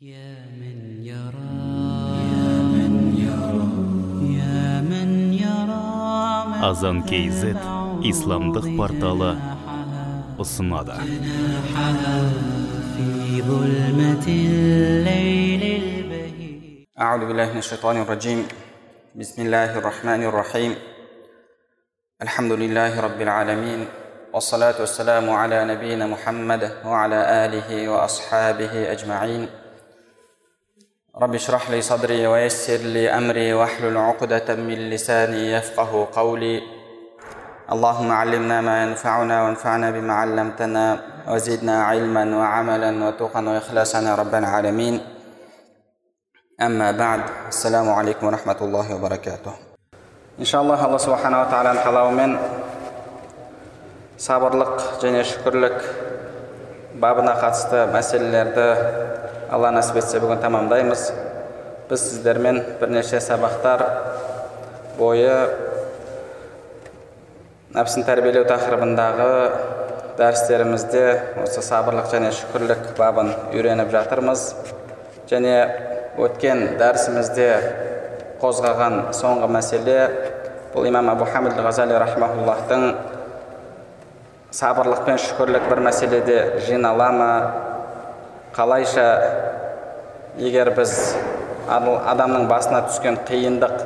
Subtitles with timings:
[0.00, 1.56] يا من يرى
[2.28, 3.68] يا من يرى
[4.36, 5.88] يا من يرى
[6.68, 7.56] азан kz
[8.04, 9.30] исламдық порталы
[10.36, 11.00] ұсынады
[12.92, 18.44] في ظلمة الليل البهيج أعوذ بالله من الشيطان الرجيم
[19.16, 20.72] بسم الله الرحمن الرحيم
[22.22, 23.80] الحمد لله رب العالمين
[24.34, 29.48] والصلاة والسلام على نبينا محمد وعلى آله وأصحابه أجمعين
[31.22, 36.62] رب اشرح لي صدري ويسر لي أمري واحلل عقدة من لساني يفقه قولي
[37.72, 45.00] اللهم علمنا ما ينفعنا وانفعنا بما علمتنا وزدنا علما وعملا وتقا وإخلاصا يا رب العالمين
[46.60, 49.66] أما بعد السلام عليكم ورحمة الله وبركاته
[50.36, 52.32] иншаллах алла субханала тағаланың қалауымен
[54.20, 55.78] сабырлық және шүкірлік
[57.00, 58.66] бабына қатысты мәселелерді
[59.51, 61.09] алла нәсіп етсе бүгін тамамдаймыз.
[61.89, 63.81] Біз сіздермен бірнеше сабақтар
[64.95, 65.33] бойы
[67.75, 69.31] нәпсін тәрбиелеу тақырыбындағы
[70.19, 71.03] дәрістерімізде
[71.43, 74.45] осы сабырлық және шүкірлік бабын үйреніп жатырмыз.
[75.27, 75.55] Және
[76.19, 77.49] өткен дәрісімізде
[78.39, 79.97] қозғаған соңғы мәселе
[80.71, 82.87] бұл имам абу хамид ғазали рахмауллахтың
[84.55, 87.31] сабырлық пен шүкірлік бір мәселеде жинала ма
[88.55, 89.05] қалайша
[90.39, 90.91] егер біз
[91.71, 93.77] адамның басына түскен қиындық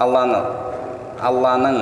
[0.00, 0.38] алланы
[1.22, 1.78] алланың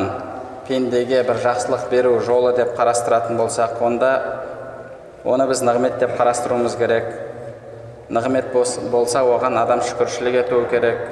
[0.66, 4.10] пендеге бір жақсылық беру жолы деп қарастыратын болсақ онда
[5.24, 7.08] оны біз нығмет деп қарастыруымыз керек.
[8.10, 8.50] Нығмет
[8.90, 11.05] болса оған адам шүкіршілік етуі керек.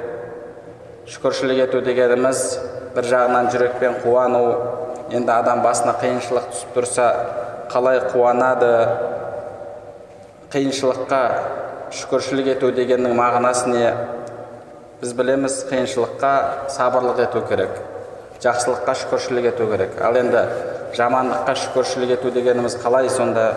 [1.07, 2.41] Шүкіршілік ету дегеніміз
[2.95, 4.43] бір жағынан жүрекпен қуану.
[5.15, 7.07] Енді адам басына қиыншылық түсіп тұрса
[7.71, 8.73] қалай қуанады?
[10.53, 11.21] Қиыншылыққа
[11.95, 13.93] шүкіршілік ету дегеннің мағынасы не?
[15.01, 16.33] Біз білеміз қиыншылыққа
[16.75, 17.77] сабырлық ету керек
[18.43, 19.99] жақсылыққа шүкіршілік ету керек.
[20.01, 20.45] Ал енді
[20.95, 23.09] жамандыққа шүкіршілік ету дегеніміз қалай?
[23.11, 23.53] Сонда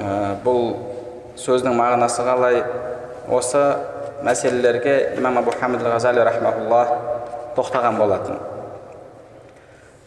[0.00, 0.76] Ә, бұл
[1.40, 2.62] сөздің мағынасы қалай?
[3.30, 3.60] Осы
[4.24, 6.84] мәселелерге имам абу хамид ғазали рахмаулла
[7.56, 8.38] тоқтаған болатын.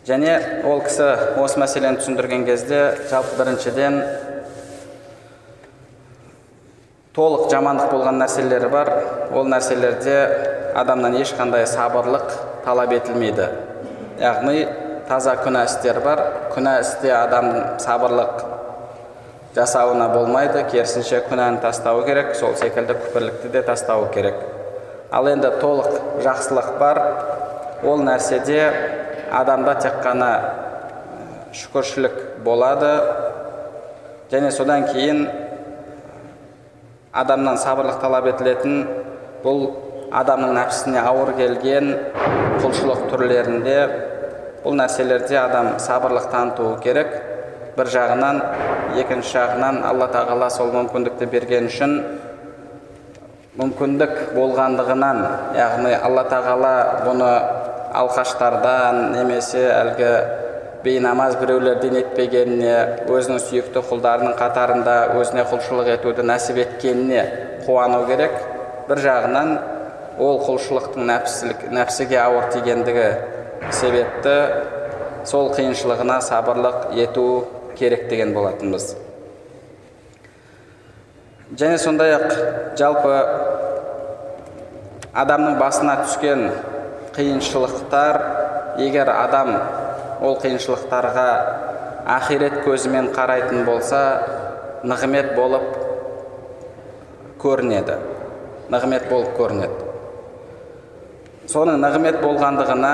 [0.08, 0.38] Және
[0.68, 1.10] ол кісі
[1.40, 2.82] осы мәселені түсіндірген кезде
[3.12, 4.00] жалпы біріншіден
[7.14, 8.90] толық жамандық болған нәрселері бар.
[9.38, 10.16] Ол нәрселерде
[10.76, 12.32] адамнан ешқандай сабырлық
[12.66, 13.50] талап етілмейді.
[14.22, 14.64] Яғни
[15.08, 16.24] таза күнә істер бар.
[16.56, 17.52] Күнә істе адам
[17.84, 18.42] сабырлық
[19.54, 20.64] жасауына болмайды.
[20.72, 24.42] Керісінше күнәні тастауы керек сол секілді күпірлікті де тастауы керек.
[25.14, 27.02] Ал енді толық жақсылық бар.
[27.86, 28.72] Ол нәрседе
[29.30, 30.34] адамда тек қана
[31.54, 32.96] шүкіршілік болады.
[34.34, 35.28] Және содан кейін
[37.14, 38.88] адамнан сабырлық талап етілетін
[39.44, 39.68] бұл
[40.18, 41.92] адамның нәпсісіне ауыр келген
[42.64, 43.78] құлшылық түрлерінде
[44.64, 47.14] бұл нәрселерде адам сабырлық танытуы керек.
[47.78, 48.42] Бір жағынан
[49.02, 51.96] екінші жағынан алла тағала сол мүмкіндікті берген үшін
[53.58, 55.20] мүмкіндік болғандығынан
[55.58, 56.76] яғни алла тағала
[57.06, 57.32] бұны
[58.02, 60.14] алқаштардан немесе әлгі
[60.84, 62.74] бейнамаз біреулерден етпегеніне
[63.08, 67.22] өзінің сүйікті құлдарының қатарында өзіне құлшылық етуді нәсіп еткеніне
[67.64, 68.36] қуану керек.
[68.90, 69.54] Бір жағынан
[70.20, 73.08] ол құлшылықтың нәпсілік нәпсіге ауыр тигендігі
[73.72, 74.36] себепті
[75.30, 77.28] сол қиыншылығына сабырлық ету
[77.80, 78.98] керек деген болатынбыз.
[81.56, 82.28] Және сондай ақ
[82.80, 83.16] жалпы
[85.14, 86.50] адамның басына түскен
[87.16, 88.20] қиыншылықтар
[88.82, 89.54] егер адам
[90.24, 91.28] ол қиыншылықтарға
[92.18, 94.02] ақирет көзімен қарайтын болса
[94.88, 95.66] нығмет болып
[97.44, 97.98] көрінеді.
[98.72, 99.90] Нығмет болып көрінеді.
[101.52, 102.94] Соның нығмет болғандығына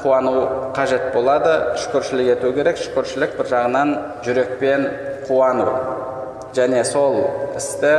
[0.00, 0.32] қуану
[0.76, 1.76] қажет болады.
[1.82, 2.80] Шүкіршілік ету керек.
[2.80, 3.94] Шүкіршілік бір жағынан
[4.24, 4.88] жүрекпен
[5.28, 5.68] қуану.
[6.56, 7.20] Және сол
[7.56, 7.92] істі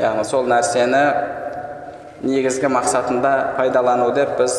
[0.00, 1.04] яғни сол нәрсені
[2.24, 4.56] негізгі мақсатында пайдалану деп біз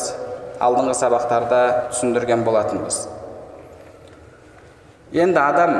[0.61, 1.61] алдыңғы сабақтарда
[1.91, 3.07] түсіндірген болатынбыз.
[5.15, 5.73] Енді адам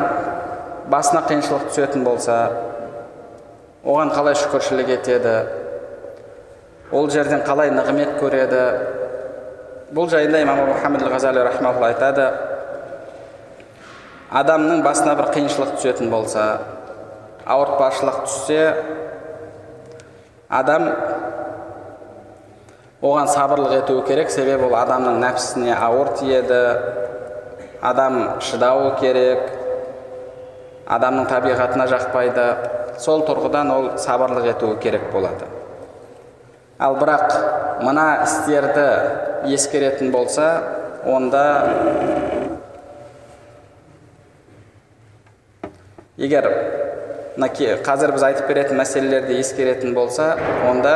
[0.91, 2.37] басына қиыншылық түсетін болса
[3.83, 5.35] оған қалай шүкіршілік етеді?
[6.91, 8.61] Ол жерден қалай нығмет көреді?
[9.91, 12.29] Бұл жайында имам хамид ғазали рахмаулла айтады
[14.31, 16.47] адамның басына бір қиыншылық түсетін болса
[17.47, 18.61] ауыртпашылық түссе
[20.49, 20.87] адам
[23.01, 24.31] оған сабырлық етуі керек.
[24.31, 26.61] Себебі ол адамның нәпсісіне ауыр тиеді.
[27.81, 29.51] Адам шыдауы керек.
[30.87, 32.47] Адамның табиғатына жақпайды.
[33.01, 35.45] Сол тұрғыдан ол сабырлық етуі керек болады.
[36.79, 37.33] Ал бірақ
[37.83, 40.47] мына істерді ескеретін болса
[41.05, 41.43] онда
[46.17, 46.47] егер
[47.37, 47.49] мына
[47.85, 50.31] қазір біз айтып беретін мәселелерді ескеретін болса
[50.69, 50.93] онда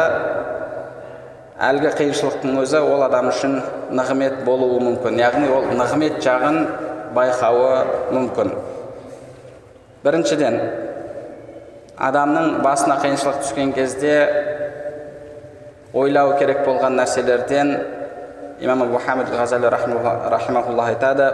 [1.61, 3.59] әлгі қиыншылықтың өзі ол адам үшін
[3.93, 5.19] нығмет болуы мүмкін.
[5.21, 6.57] Яғни ол нығмет жағын
[7.13, 7.73] байқауы
[8.15, 8.53] мүмкін.
[10.01, 10.57] Біріншіден
[12.01, 14.15] адамның басына қиыншылық түскен кезде
[15.93, 17.75] ойлау керек болған нәрселерден
[18.61, 21.29] имам абу хамид ғазали рахимахулла айтады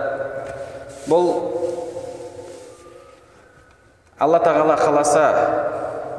[1.07, 1.31] бұл
[4.19, 5.25] алла тағала қаласа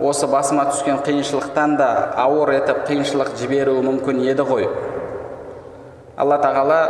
[0.00, 4.68] осы басыма түскен қиыншылықтан да ауыр етіп қиыншылық жіберуі мүмкін еді ғой.
[6.18, 6.80] Алла тағала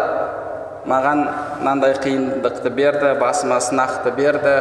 [0.88, 1.22] маған
[1.60, 4.54] мынандай қиындықты берді басыма сынақты берді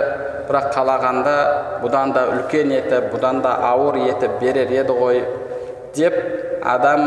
[0.48, 1.36] бірақ қалағанда
[1.84, 5.24] бұдан да үлкен етіп бұдан да ауыр етіп берер еді ғой
[5.96, 6.16] деп
[6.64, 7.04] адам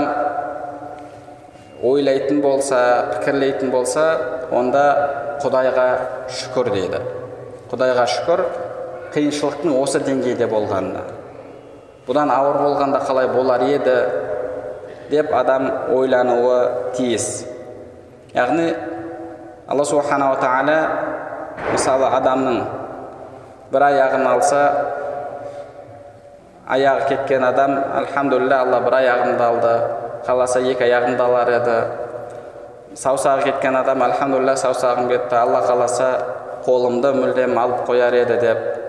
[1.83, 2.81] ойлайтын болса
[3.15, 4.05] пікірлейтін болса
[4.53, 4.85] онда
[5.41, 5.87] құдайға
[6.29, 7.01] шүкір дейді.
[7.71, 8.45] Құдайға шүкір
[9.15, 11.20] қиыншылықтың осы деңгейде болғанына.
[12.11, 13.95] Бұдан ауыр болғанда қалай болар еді
[15.13, 16.57] деп адам ойлануы
[16.97, 17.45] тиіс.
[18.35, 18.67] Яғни
[19.71, 20.79] алла субханала тағала
[21.71, 22.59] мысалы адамның
[23.71, 24.65] бір аяғын алса
[26.67, 29.75] аяғы кеткен адам альхамдулилля алла бір аяғымды алды
[30.27, 31.79] қаласа екі аяғымды алар еді.
[32.99, 36.11] Саусағы кеткен адам альхамдулилля саусағым кетті алла қаласа
[36.67, 38.80] қолымды мүлдем алып қояр еді деп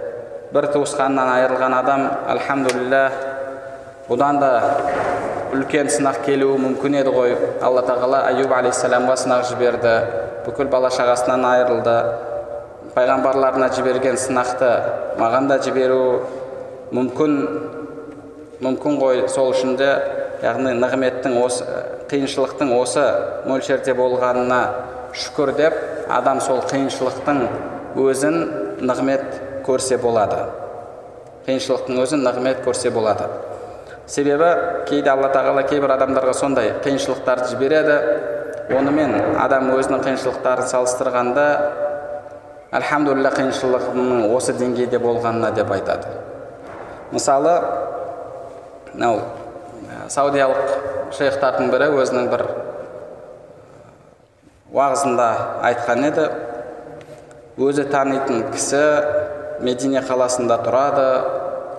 [0.51, 2.01] бір туысқанынан айырылған адам
[2.33, 3.03] альхамдулилля
[4.09, 4.49] бұдан да
[5.55, 7.35] үлкен сынақ келуі мүмкін еді ғой.
[7.63, 9.93] Алла тағала аюб алейхисаламға сынақ жіберді.
[10.45, 11.95] Бүкіл бала шағасынан айырылды.
[12.95, 14.71] Пайғамбарларына жіберген сынақты
[15.19, 16.01] маған да жіберу
[16.95, 17.37] мүмкін
[18.63, 19.23] мүмкін ғой.
[19.31, 19.91] Сол үшін де
[20.43, 21.67] яғни нығметтің осы
[22.11, 23.05] қиыншылықтың осы
[23.47, 24.61] мөлшерде болғанына
[25.15, 25.77] шүкір деп
[26.11, 27.45] адам сол қиыншылықтың
[28.01, 28.37] өзін
[28.81, 30.41] нығмет көрсе болады
[31.47, 33.27] қиыншылықтың өзін нығмет көрсе болады
[34.11, 34.49] себебі
[34.89, 37.97] кейде алла тағала кейбір адамдарға сондай қиыншылықтарды жібереді
[38.77, 41.45] онымен адам өзінің қиыншылықтарын салыстырғанда
[42.77, 46.11] альхамдулилля қиыншылығының осы деңгейде болғанына деп айтады
[47.11, 47.55] мысалы
[48.93, 49.19] мынау
[50.11, 52.45] саудиялық шейхтардың бірі өзінің бір
[54.71, 55.27] уағызында
[55.67, 56.29] айтқан еді
[57.59, 58.83] өзі танитын кісі
[59.63, 61.07] медине қаласында тұрады.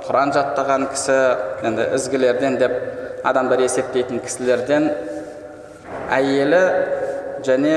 [0.02, 1.19] Құран жаттаған кісі
[1.67, 2.73] енді ізгілерден деп
[3.25, 4.88] адамдар есептейтін кісілерден
[6.11, 6.62] әйелі
[7.46, 7.76] және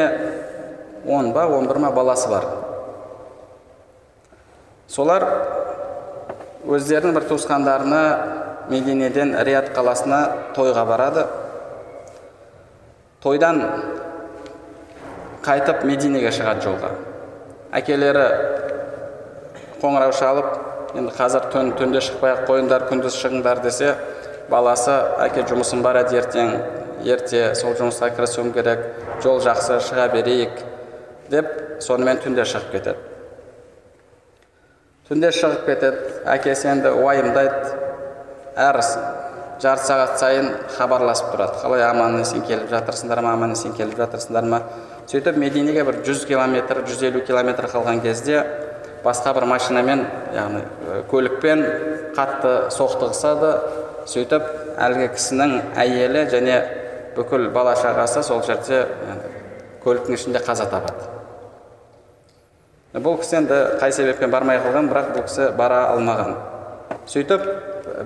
[1.06, 2.48] он ба он бір ма баласы бар.
[4.88, 5.26] Солар
[6.66, 8.02] өздерінің бір туысқандарына
[8.70, 11.28] мединеден рият қаласына тойға барады.
[13.22, 13.62] Тойдан
[15.46, 16.92] қайтып мединеге шығады жолға.
[17.76, 18.26] Әкелері
[19.86, 23.94] қоңырау шалып енді қазір түн түнде шықпай ақ қойыңдар күндіз шығыңдар десе
[24.50, 24.96] баласы
[25.26, 26.54] әке жұмысым бар еді ертең
[27.06, 28.82] ерте сол жұмысқа кірісуім керек
[29.24, 30.64] жол жақсы шыға берейік
[31.30, 31.52] деп
[31.86, 32.98] сонымен түнде шығып кетеді.
[35.10, 37.76] Түнде шығып кетеді әкесі енді уайымдайды
[38.58, 38.82] әр
[39.62, 41.60] жарты сағат сайын хабарласып тұрады.
[41.62, 44.62] Қалай аман есен келіп жатырсыңдар ма аман есен келіп жатырсыңдар ма?
[45.12, 48.42] Сөйтіп мединеге бір жүз километр жүз елу километр қалған кезде
[49.06, 50.64] басқа бір машинамен яғни
[51.12, 51.62] көлікпен
[52.18, 53.52] қатты соқтығысады
[54.10, 54.48] сөйтіп
[54.82, 56.58] әлгі кісінің әйелі және
[57.16, 58.86] бүкіл бала шағасы сол жерде
[59.86, 61.12] көліктің ішінде қаза табады.
[62.96, 66.36] Бұл кісі енді қай себеппен бармай қалған бірақ бұл кісі бара алмаған.
[67.12, 67.48] Сөйтіп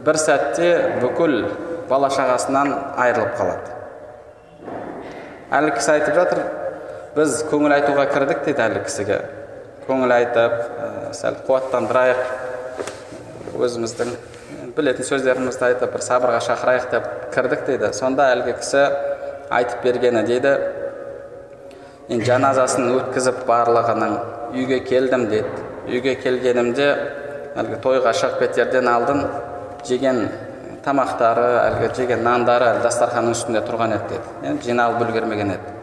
[0.05, 0.69] бір сәтте
[1.01, 1.43] бүкіл
[1.89, 3.75] бала шағасынан айырылып қалады.
[5.49, 6.41] Әлгі кісі айтып жатыр
[7.15, 9.21] біз көңіл айтуға кірдік дейді әлгі кісіге.
[9.89, 10.53] Көңіл айтып
[11.17, 12.19] сәл қуаттандырайық
[13.59, 14.11] өзіміздің
[14.77, 18.83] білетін сөздерімізді айтып бір сабырға шақырайық деп кірдік дейді сонда әлгі кісі
[19.59, 20.51] айтып бергені дейді
[22.09, 24.13] енді жаназасын өткізіп барлығының
[24.53, 26.87] үйге келдім дейді үйге келгенімде
[27.59, 29.25] әлгі тойға шығып кетерден алдын
[29.89, 30.21] жеген
[30.85, 35.75] тамақтары әлгі жеген нандары әлі дастарханның үстінде тұрған еді дейді жиналып үлгермеген еді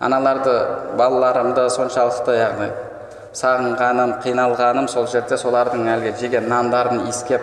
[0.00, 0.56] аналарды
[0.98, 2.68] балаларымды соншалықты яғни
[3.34, 7.42] сағынғаным қиналғаным сол жерде солардың әлгі жеген нандарын иіскеп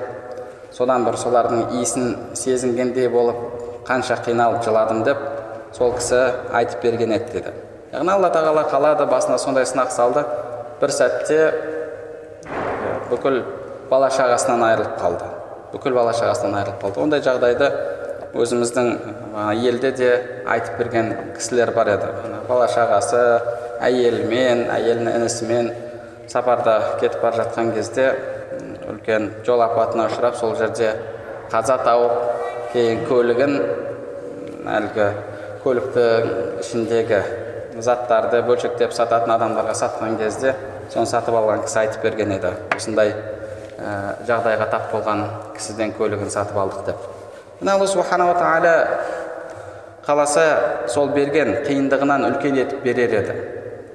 [0.71, 3.41] содан бір солардың иісін сезінгендей болып
[3.87, 5.19] қанша қиналып жыладым деп
[5.75, 6.21] сол кісі
[6.53, 7.53] айтып берген еді деді.
[7.91, 10.23] Яғни алла тағала қалады басына сондай сынақ салды.
[10.81, 11.39] Бір сәтте
[13.11, 13.41] бүкіл
[13.89, 15.27] бала шағасынан айырылып қалды.
[15.73, 17.01] Бүкіл бала шағасынан айырылып қалды.
[17.03, 17.71] Ондай жағдайды
[18.31, 18.93] өзіміздің
[19.67, 20.11] елде де
[20.47, 22.11] айтып берген кісілер бар еді.
[22.47, 23.23] Бала шағасы
[23.81, 25.71] әйелімен әйелінің інісімен
[26.31, 28.07] сапарда кетіп бара жатқан кезде
[28.91, 30.93] үлкен жол апатына ұшырап сол жерде
[31.51, 32.17] қаза тауып
[32.73, 33.55] кейін көлігін
[34.77, 35.07] әлгі
[35.63, 37.21] көліктің ішіндегі
[37.81, 40.53] заттарды бөлшектеп сататын адамдарға сатқан кезде
[40.91, 42.51] соны сатып алған кісі айтып берген еді.
[42.75, 43.13] Осындай
[43.79, 43.93] ә,
[44.27, 45.23] жағдайға тап болған
[45.55, 47.07] кісіден көлігін сатып алдық деп.
[47.61, 48.75] Мына алла субханала тағала
[50.05, 50.45] қаласа
[50.91, 53.37] сол берген қиындығынан үлкен етіп берер еді.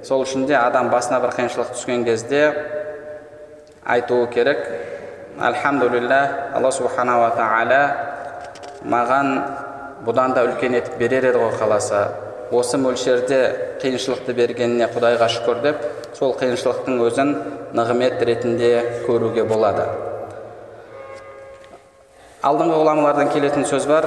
[0.06, 2.42] Сол үшін де адам басына бір қиыншылық түскен кезде
[3.82, 4.60] айтуы керек.
[5.36, 7.80] Альхамдулилля алла субханала тағала
[8.86, 9.32] маған
[10.06, 12.06] бұдан да үлкен етіп берер еді ғой қаласа.
[12.54, 13.40] Осы мөлшерде
[13.82, 15.84] қиыншылықты бергеніне құдайға шүкір деп
[16.14, 17.34] сол қиыншылықтың өзін
[17.75, 18.72] нығмет ретінде
[19.08, 19.90] көруге болады.
[22.46, 24.06] Алдыңғы ғұламалардан келетін сөз бар.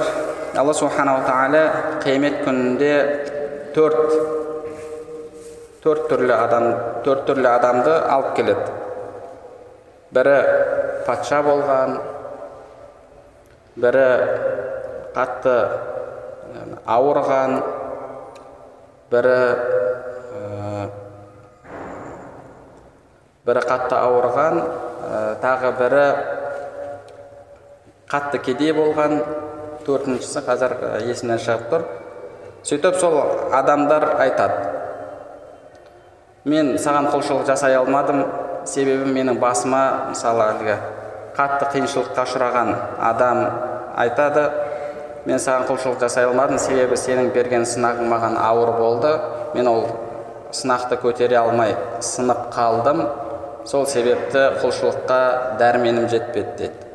[0.56, 2.94] Алла субханала тағала қиямет күнінде
[3.76, 4.39] төрт
[5.84, 6.66] төрт түрлі адам
[7.04, 8.72] төрт түрлі адамды алып келеді.
[10.14, 10.36] Бірі
[11.06, 11.98] патша болған
[13.80, 14.08] бірі
[15.14, 15.54] қатты
[16.84, 17.56] ауырған
[19.12, 19.38] бірі
[23.46, 24.60] бірі қатты ауырған
[25.42, 26.04] тағы бірі
[28.10, 29.22] қатты кедей болған.
[29.80, 30.74] Төртіншісі қазір
[31.08, 31.84] есімнен шығып тұр.
[32.68, 33.14] Сөйтіп сол
[33.56, 34.79] адамдар айтады.
[36.44, 38.24] Мен саған құлшылық жасай алмадым.
[38.66, 40.74] Себебі менің басыма мысалы әлгі
[41.36, 42.74] қатты қиыншылыққа ұшыраған
[43.10, 43.40] адам
[43.96, 44.44] айтады.
[45.24, 49.14] Мен саған құлшылық жасай алмадым себебі сенің берген сынағың маған ауыр болды.
[49.54, 49.86] Мен ол
[50.52, 53.04] сынақты көтере алмай сынып қалдым.
[53.64, 56.86] Сол себепті құлшылыққа дәрменім жетпеді деді.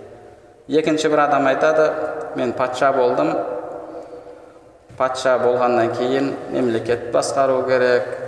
[0.67, 1.91] Екінші бір адам айтады
[2.35, 3.35] мен патша болдым.
[4.97, 8.24] Патша болғаннан кейін мемлекет басқару керек.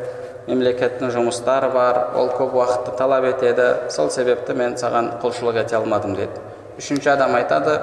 [0.47, 1.99] Мемлекеттің жұмыстары бар.
[2.15, 3.89] Ол көп уақытты талап етеді.
[3.91, 6.41] Сол себепті мен саған құлшылық ете алмадым деді.
[6.79, 7.79] Үшінші адам айтады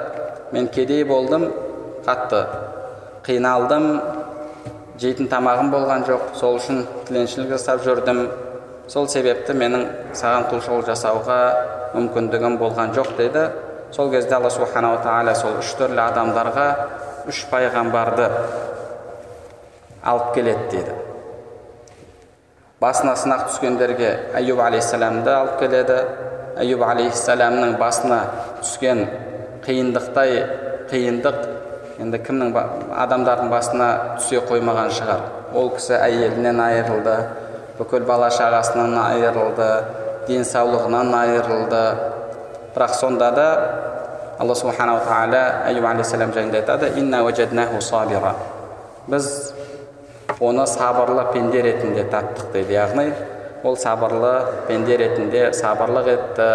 [0.51, 1.51] мен кедей болдым
[2.05, 2.45] қатты
[3.25, 3.87] қиналдым
[5.01, 8.25] жейтін тамағым болған жоқ сол үшін тіленшілік жасап жүрдім.
[8.87, 11.39] Сол себепті менің саған құлшылық жасауға
[11.95, 13.47] мүмкіндігім болған жоқ дейді
[13.95, 16.65] сол кезде алла субханала тағала сол үш түрлі адамдарға
[17.31, 18.27] үш пайғамбарды
[20.03, 21.04] алып келеді дейді
[22.81, 25.99] басына сынақ түскендерге аюб алейхисаламды алып келеді.
[26.59, 28.19] Аюб алейхисаламның басына
[28.61, 29.05] түскен
[29.65, 30.37] қиындықтай
[30.91, 31.39] қиындық
[32.03, 32.53] енді кімнің
[33.05, 33.89] адамдардың басына
[34.19, 35.23] түсе қоймаған шығар.
[35.55, 37.15] Ол кісі әйелінен айырылды
[37.79, 39.69] бүкіл бала шағасынан айырылды
[40.27, 41.83] денсаулығынан айырылды.
[42.75, 43.47] Бірақ сонда да
[44.39, 47.23] алла субханала тағала аюб алейхисалам жайында айтады инна
[49.07, 49.53] біз
[50.39, 52.73] оны сабырлы пенде ретінде таптық дейді.
[52.75, 53.13] Яғни
[53.63, 54.33] ол сабырлы
[54.67, 56.49] пенде ретінде сабырлық етті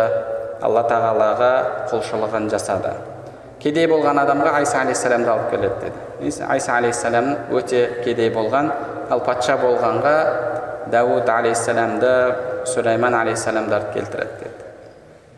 [0.62, 1.52] алла тағалаға
[1.90, 2.92] құлшылығын жасады.
[3.60, 8.70] Кедей болған адамға айса алейхисаламды алып келеді деді айса алейхисалам өте кедей болған.
[9.10, 10.14] Ал патша болғанға
[10.92, 12.12] дәуд алейхисаламды
[12.70, 14.50] сүлейман алейхисаламдарды келтіреді деді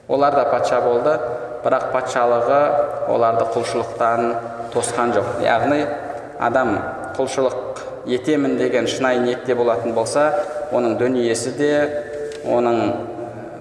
[0.08, 1.18] олар да патша болды.
[1.62, 2.60] Бірақ патшалығы
[3.14, 4.32] оларды құлшылықтан
[4.74, 5.28] тосқан жоқ.
[5.44, 5.84] Яғни
[6.42, 6.72] адам
[7.14, 7.71] құлшылық
[8.06, 10.28] етемін деген шынайы ниетте болатын болса
[10.72, 11.72] оның дүниесі де
[12.48, 12.78] оның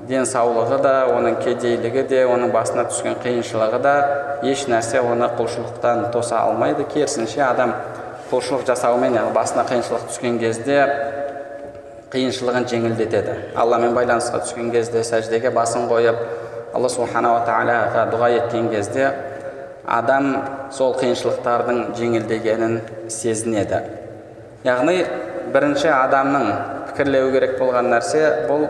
[0.09, 3.95] денсаулығы да оның кедейлігі де оның басына түскен қиыншылығы да
[4.43, 6.87] еш нәрсе оны құлшылықтан тоса алмайды.
[6.89, 7.75] Керісінше адам
[8.31, 10.81] құлшылық жасауымен яғни басына қиыншылық түскен кезде
[12.11, 13.37] қиыншылығын жеңілдетеді.
[13.55, 16.17] Алламен байланысқа түскен кезде сәждеге басын қойып
[16.73, 19.11] алла субханала тағалаға дұға еткен кезде
[19.85, 20.33] адам
[20.73, 24.00] сол қиыншылықтардың жеңілдегенін сезінеді.
[24.65, 25.01] Яғни
[25.53, 26.47] бірінші адамның
[26.91, 28.67] пікірлеу керек болған нәрсе бұл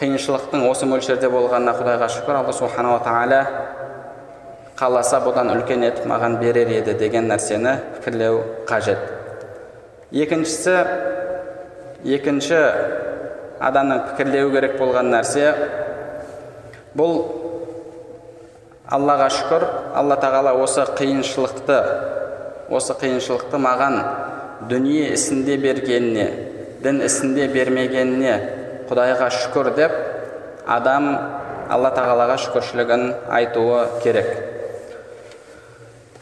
[0.00, 2.40] қиыншылықтың осы мөлшерде болғанына құдайға шүкір.
[2.40, 3.40] Алла субханала тағала
[4.76, 9.00] қаласа бұдан үлкен етіп маған берер еді деген нәрсені пікірлеу қажет.
[10.12, 10.76] Екіншісі
[12.18, 12.60] екінші
[13.62, 15.54] адамның пікірлеу керек болған нәрсе
[16.98, 17.22] бұл
[18.92, 19.68] аллаға шүкір.
[19.96, 21.80] Алла тағала осы қиыншылықты
[22.68, 24.00] осы қиыншылықты маған
[24.64, 26.26] дүние ісінде бергеніне
[26.84, 28.34] дін ісінде бермегеніне
[28.88, 29.96] құдайға шүкір деп
[30.66, 31.08] адам
[31.70, 34.28] алла тағалаға шүкіршілігін айтуы керек.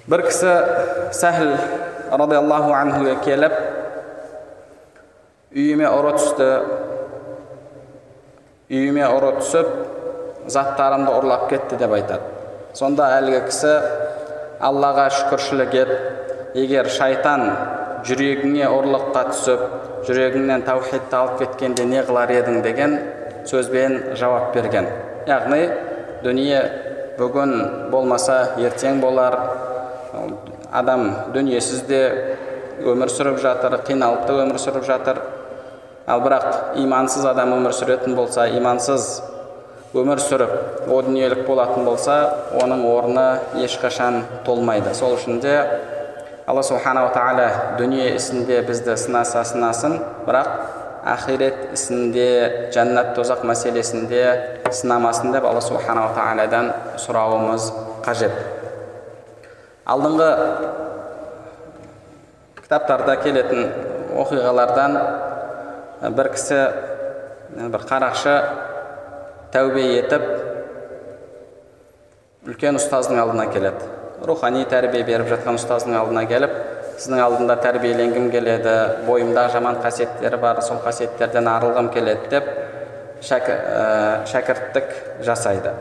[0.08, 0.52] Бір кісі
[1.16, 1.54] сәхіл
[2.10, 3.54] радиаллаху анхуге келіп
[5.54, 6.48] үйіме ұры түсті.
[8.72, 9.70] Үйіме ұры түсіп
[10.50, 12.32] заттарымды ұрлап кетті деп айтады.
[12.74, 13.76] Сонда әлгі кісі
[14.64, 15.94] аллаға шүкіршілік ет.
[16.54, 17.48] Егер шайтан
[18.04, 19.62] жүрегіңе ұрлыққа түсіп
[20.08, 22.98] жүрегіңнен таухидты алып кеткенде не қылар едің деген
[23.48, 24.88] сөзбен жауап берген.
[25.28, 25.62] Яғни
[26.24, 26.60] дүние
[27.18, 27.54] бүгін
[27.92, 29.38] болмаса ертең болар.
[30.74, 32.02] Адам дүниесіз де
[32.82, 35.20] өмір сүріп жатыр қиналып та өмір сүріп жатыр.
[36.06, 39.22] Ал бірақ имансыз адам өмір сүретін болса имансыз
[39.94, 42.18] өмір сүріп о дүниелік болатын болса
[42.60, 43.26] оның орны
[43.62, 44.92] ешқашан толмайды.
[44.94, 45.54] Сол үшін де
[46.46, 49.94] алла субханала тағала дүние ісінде бізді сынаса сынасын
[50.26, 50.50] бірақ
[51.08, 52.26] ақирет ісінде
[52.74, 54.24] жәннат тозақ мәселесінде
[54.68, 56.68] сынамасын деп алла субханала тағаладан
[57.00, 57.70] сұрауымыз
[58.04, 58.36] қажет
[59.88, 60.28] алдыңғы
[62.60, 63.72] кітаптарда келетін
[64.20, 65.00] оқиғалардан
[66.12, 66.60] бір кісі
[67.56, 68.36] бір қарақшы
[69.56, 70.30] тәубе етіп
[72.52, 76.52] үлкен ұстаздың алдына келеді рухани тәрбие беріп жатқан ұстаздың алдына келіп
[76.98, 78.74] сіздің алдында тәрбиеленгім келеді
[79.06, 82.48] бойымда жаман қасиеттер бар сол қасиеттерден арылғым келеді деп
[83.24, 84.92] шәкірттік
[85.24, 85.72] жасайды.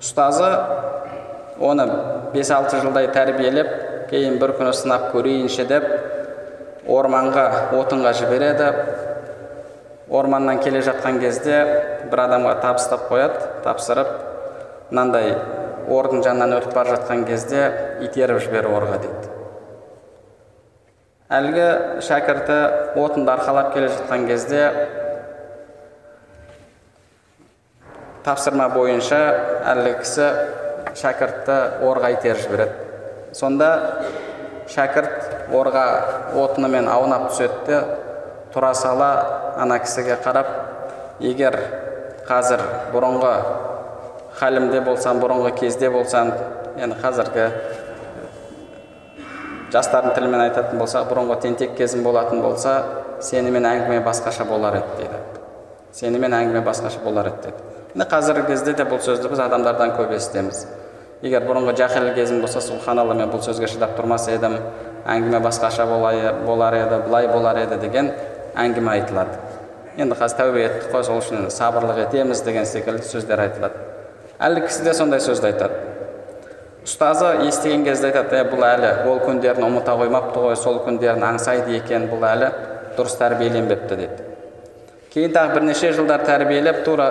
[0.00, 0.48] Ұстазы
[1.58, 1.88] оны
[2.34, 3.74] 5-6 жылдай тәрбиелеп
[4.10, 5.88] кейін бір күні сынап көрейінші деп
[6.88, 8.72] орманға отынға жібереді.
[10.08, 11.58] Орманнан келе жатқан кезде
[12.08, 14.14] бір адамға табыстап қояды тапсырып
[14.90, 15.34] мынандай
[15.96, 17.64] ордың жанынан өтіп бара жатқан кезде
[18.04, 19.34] итеріп жібер орға дейді
[21.28, 21.66] әлгі
[22.06, 22.60] шәкірті
[23.00, 24.62] отынды арқалап келе жатқан кезде
[28.24, 29.20] тапсырма бойынша
[29.74, 30.28] әлгі кісі
[30.98, 32.72] шәкіртті орға итеріп жібереді.
[33.36, 33.68] Сонда
[34.72, 35.84] шәкірт орға
[36.36, 37.78] отынымен аунап түседі де
[38.54, 39.10] тұра сала
[39.60, 40.50] ана кісіге қарап
[41.20, 41.56] егер
[42.28, 43.34] қазір бұрынғы
[44.38, 46.30] халімде болсам бұрынғы кезде болсам
[46.78, 47.46] енді қазіргі
[49.74, 52.74] жастардың тілімен айтатын болсақ бұрынғы тентек кезім болатын болса
[53.20, 55.18] сенімен әңгіме басқаша болар еді дейді
[55.98, 60.14] сенімен әңгіме басқаша болар еді деді міне қазіргі кезде де бұл сөзді біз адамдардан көп
[60.14, 60.64] естеміз
[61.22, 64.54] егер бұрынғы жахил кезім болса субханалла мен бұл сөзге шыдап тұрмас едім
[65.04, 65.88] әңгіме басқаша
[66.46, 68.12] болар еді былай болар еді деген
[68.54, 69.42] әңгіме айтылады
[69.98, 73.97] енді қазір тәубе еттік қой сол үшін сабырлық етеміз деген секілді сөздер айтылады
[74.38, 75.78] әлгі кісі де сондай сөзді айтады.
[76.86, 82.06] Ұстазы естіген кезде айтады бұл әлі ол күндерін ұмыта қоймапты ғой сол күндерін аңсайды екен
[82.12, 82.52] бұл әлі
[82.96, 84.28] дұрыс тәрбиеленбепті деді.
[85.12, 87.10] Кейін тағы бірнеше жылдар тәрбиелеп тура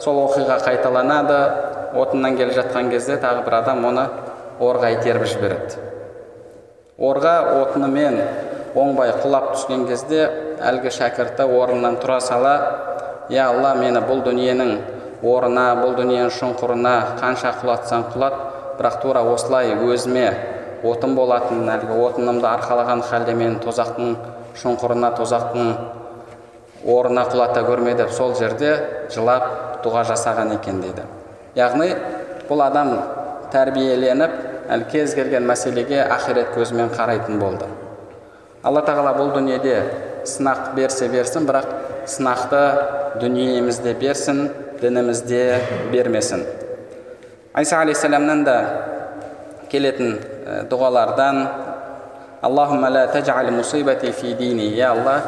[0.00, 1.38] сол оқиға қайталанады.
[1.96, 4.08] Отыннан келе жатқан кезде тағы бір адам оны
[4.60, 5.78] орға итеріп жібереді.
[6.98, 8.18] Орға отынымен
[8.76, 10.26] оңбай құлап түскен кезде
[10.60, 12.54] әлгі шәкірті орнынан тұра сала
[13.32, 14.74] я алла мені бұл дүниенің
[15.24, 18.36] орына бұл дүниенің шұңқырына қанша құлатсаң құлат
[18.78, 20.26] бірақ тура осылай өзіме
[20.84, 24.16] отын болатын әлгі отынымды арқалаған халде мені тозақтың
[24.60, 25.70] шұңқырына тозақтың
[26.86, 28.74] орнына құлата көрме деп сол жерде
[29.14, 31.06] жылап дұға жасаған екен дейді.
[31.56, 31.88] Яғни
[32.50, 32.92] бұл адам
[33.52, 34.36] тәрбиеленіп
[34.70, 37.66] әлі кез келген мәселеге ақирет көзімен қарайтын болды.
[38.62, 39.80] Алла тағала бұл дүниеде
[40.26, 41.68] сынақ берсе берсін бірақ
[42.10, 42.62] сынақты
[43.22, 44.48] дүниемізде берсін
[44.80, 45.60] дінімізде
[45.92, 46.44] бермесін.
[47.52, 48.56] Айса алейхисаламнан да
[49.72, 50.18] келетін
[50.70, 51.40] дұғалардан
[52.42, 55.20] аллахумма ла тажал мусибати фи дини я алла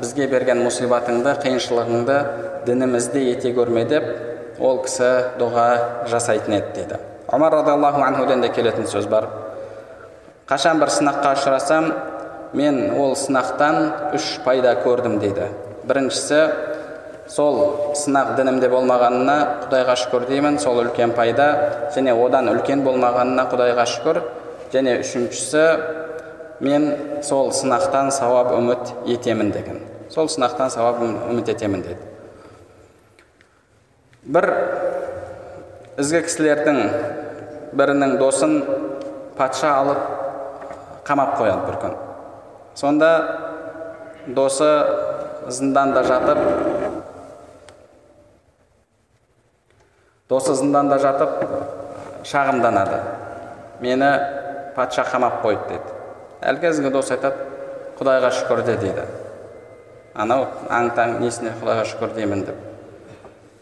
[0.00, 2.18] бізге берген мұсибатыңды қиыншылығыңды
[2.66, 5.68] дінімізде ете көрме деп ол кісі дұға
[6.10, 6.98] жасайтын еді дейді
[7.32, 9.28] омар радиаллаху анхуден де келетін сөз бар.
[10.50, 11.92] Қашан бір сынаққа ұшырасам
[12.58, 15.46] мен ол сынақтан үш пайда көрдім дейді
[15.86, 16.40] біріншісі
[17.30, 21.48] сол сынақ дінімде болмағанына құдайға шүкір деймін сол үлкен пайда.
[21.94, 24.22] Және одан үлкен болмағанына құдайға шүкір.
[24.74, 25.64] Және үшіншісі
[26.60, 26.90] мен
[27.22, 29.80] сол сынақтан сауап үміт етемін деген.
[30.10, 32.10] Сол сынақтан сауап үміт етемін деді.
[34.30, 34.46] бір
[35.98, 36.78] ізгі кісілердің
[37.76, 38.52] бірінің досын
[39.38, 40.02] патша алып
[41.08, 41.94] қамап қояды бір күн.
[42.76, 43.10] Сонда
[44.26, 44.68] досы
[45.48, 46.38] зынданда жатып
[50.30, 51.30] досы зынданда жатып
[52.22, 53.00] шағымданады.
[53.80, 54.10] Мені
[54.76, 55.96] патша қамап қойды деді.
[56.40, 57.48] Әлгі ізгі дос айтады
[57.98, 59.06] құдайға шүкір де дейді.
[60.14, 62.62] Анау аң таң несіне құдайға шүкір деймін деп.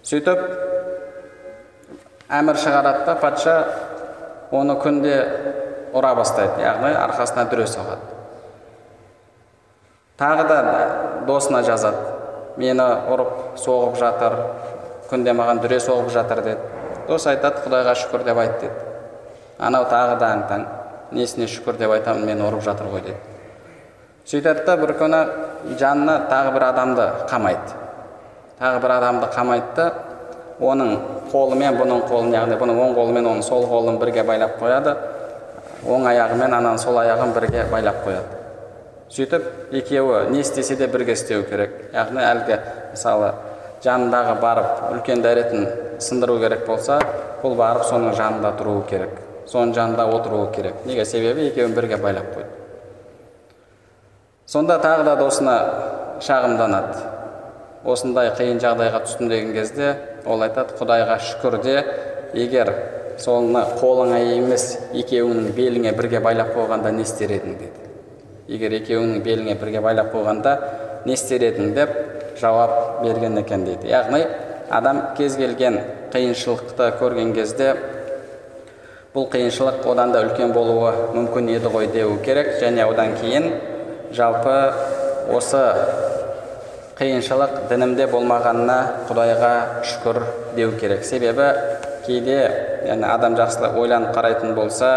[0.05, 0.45] Сөйтіп
[2.29, 3.57] әмір шығарады да патша
[4.53, 5.17] оны күнде
[5.97, 8.15] ұра бастайды яғни арқасына дүре соғады.
[10.21, 10.59] Тағы да
[11.27, 12.17] досына жазады
[12.59, 14.35] мені ұрып соғып жатыр
[15.11, 16.85] күнде маған дүре соғып жатыр деді.
[17.09, 18.87] Досы айтады құдайға шүкір деп айт деді.
[19.59, 20.67] Анау тағы да аң таң
[21.17, 23.17] несіне шүкір деп айтамын мені ұрып жатыр ғой деді.
[24.29, 25.23] Сөйтеді да бір күні
[25.81, 27.79] жанына тағы бір адамды қамайды.
[28.61, 29.87] Тағы бір адамды қамайды да
[30.61, 30.97] оның
[31.33, 34.97] қолымен бұның қолын яғни бұның оң қолы мен оның сол қолын бірге байлап қояды.
[35.87, 38.39] Оң аяғы мен ананың сол аяғын бірге байлап қояды.
[39.09, 41.89] Сөйтіп екеуі не істесе де бірге істеу керек.
[41.95, 42.59] Яғни әлгі
[42.93, 43.33] мысалы
[43.85, 45.69] жанындағы барып үлкен дәретін
[46.03, 46.99] сындыру керек болса
[47.43, 50.85] бұл барып соның жанында тұруы керек соның жанында отыруы керек.
[50.87, 51.05] Неге?
[51.05, 52.51] Себебі екеуін бірге байлап қойды.
[54.47, 55.57] Сонда тағы да досына
[56.25, 57.01] шағымданады.
[57.89, 59.95] Осындай қиын жағдайға түстім деген кезде
[60.27, 61.77] ол айтады құдайға шүкір де
[62.35, 62.73] егер
[63.21, 67.57] соны қолыңа емес екеуіңнің беліңе бірге байлап қойғанда не істер едің?
[67.59, 67.89] деді.
[68.49, 70.57] Егер екеуіңнің беліңе бірге байлап қойғанда
[71.07, 71.73] не істер едің?
[71.75, 72.08] деп
[72.41, 73.89] жауап берген екен дейді.
[73.91, 74.25] Яғни
[74.71, 75.81] адам кез келген
[76.13, 77.75] қиыншылықты көрген кезде
[79.15, 82.55] бұл қиыншылық одан да үлкен болуы мүмкін еді ғой деу керек.
[82.63, 83.51] Және одан кейін
[84.13, 84.57] жалпы
[85.35, 85.63] осы
[86.99, 89.53] қиыншылық дінімде болмағанына құдайға
[89.87, 90.23] шүкір
[90.57, 91.05] деу керек.
[91.05, 91.51] Себебі
[92.07, 92.39] кейде
[92.89, 94.93] яғни адам жақсылап ойланып қарайтын болса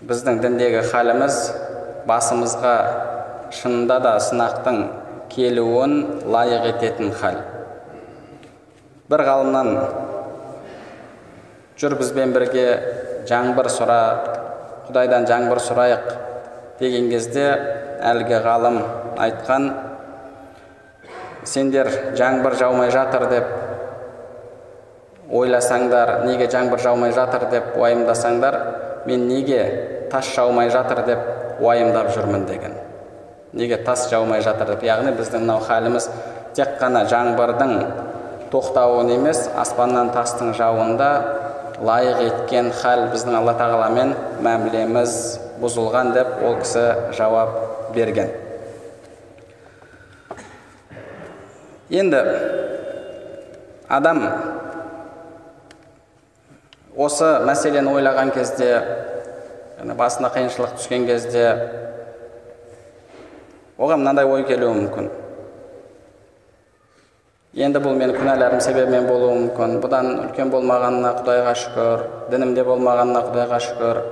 [0.00, 1.40] біздің діндегі халіміз
[2.08, 2.74] басымызға
[3.52, 4.78] шынында да сынақтың
[5.30, 5.94] келуін
[6.26, 7.38] лайық ететін хал
[9.10, 9.70] бір ғалымнан
[11.80, 12.66] жүр бізбен бірге
[13.30, 14.00] жаңбыр сұра
[14.88, 16.10] құдайдан жаңбыр сұрайық
[16.80, 17.46] деген кезде
[18.10, 18.82] әлгі ғалым
[19.20, 19.70] айтқан
[21.44, 23.46] сендер жаңбыр жаумай жатыр деп
[25.30, 28.60] ойласаңдар неге жаңбыр жаумай жатыр деп уайымдасаңдар
[29.06, 29.62] мен неге
[30.10, 32.89] тас жаумай жатыр деп уайымдап жүрмін деген.
[33.52, 34.84] Неге тас жаумай жатыр деп?
[34.86, 36.08] Яғни біздің мынау халіміз
[36.54, 37.74] тек қана жаңбырдың
[38.52, 41.10] тоқтауын емес аспаннан тастың жауында
[41.80, 45.16] лайық еткен хал біздің алла тағаламен мәмілеміз
[45.62, 46.86] бұзылған деп ол кісі
[47.16, 48.30] жауап берген.
[51.90, 52.20] Енді
[53.90, 54.22] адам
[56.94, 58.70] осы мәселені ойлаған кезде
[59.98, 61.46] басына қиыншылық түскен кезде
[63.80, 65.06] оған мынандай ой келуі мүмкін
[67.64, 73.60] енді бұл менің күнәларым себебімен болуы мүмкін бұдан үлкен болмағанына құдайға шүкір дінімде болмағанына құдайға
[73.64, 74.02] шүкір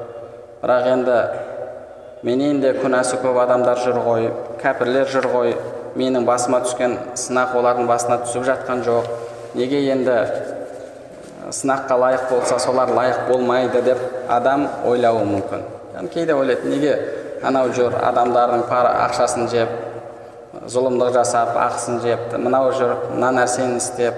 [0.62, 1.18] бірақ енді
[2.24, 4.30] менен де күнәсі көп адамдар жүр ғой
[4.64, 5.54] кәпірлер жүр ғой
[6.00, 9.12] менің басыма түскен сынақ олардың басына түсіп жатқан жоқ
[9.54, 10.16] неге енді
[11.52, 16.96] сынаққа лайық болса солар лайық болмайды деп адам ойлауы мүмкін кейде ойлайды неге
[17.46, 19.70] анау жүр адамдардың пара ақшасын жеп
[20.68, 24.14] зұлымдық жасап ақысын жеп мынау жүр мына нәрсені істеп.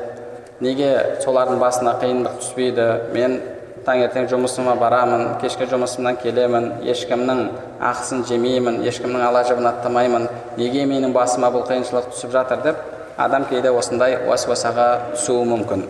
[0.61, 0.91] Неге
[1.25, 2.87] солардың басына қиындық түспейді?
[3.15, 3.39] Мен
[3.87, 7.43] таңертең жұмысыма барамын кешке жұмысымнан келемін ешкімнің
[7.91, 10.29] ақысын жемеймін ешкімнің ала жібін аттамаймын.
[10.61, 12.83] Неге менің басыма бұл қиыншылық түсіп жатыр деп
[13.17, 15.87] адам кейде осындай уәсуасаға түсуі мүмкін.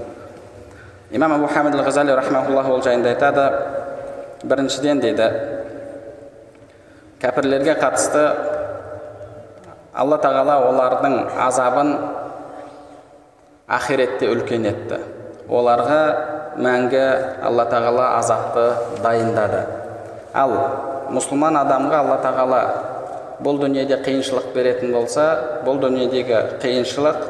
[1.11, 3.51] Имам абу хамид ал ғазали ол жайында айтады.
[4.45, 5.60] Біріншіден дейді
[7.21, 8.23] кәпірлерге қатысты
[9.93, 11.91] алла тағала олардың азабын
[13.69, 15.01] ақиретте үлкен етті.
[15.51, 16.01] Оларға
[16.61, 17.03] мәңгі
[17.45, 18.65] алла тағала азапты
[19.05, 19.61] дайындады.
[20.33, 20.55] Ал
[21.13, 22.63] мұсылман адамға алла тағала
[23.45, 25.27] бұл дүниеде қиыншылық беретін болса
[25.67, 27.21] бұл дүниедегі қиыншылық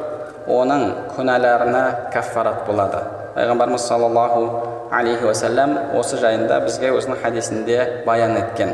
[0.51, 3.03] оның күнәларына кәффарат болады.
[3.35, 4.47] Пайғамбарымыз саллаллаху
[4.91, 8.73] алейхи уассалам осы жайында бізге өзінің хадисінде баян еткен.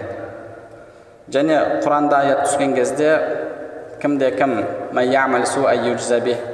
[1.34, 3.10] Және құранда аят түскен кезде
[4.02, 4.54] кімде кім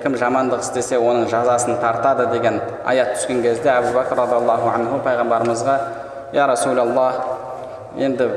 [0.04, 5.78] кім жамандық істесе оның жазасын тартады деген аят түскен кезде әбу бәкір радиаллаху анху пайғамбарымызға
[6.34, 7.22] я расулаллах
[7.98, 8.30] енді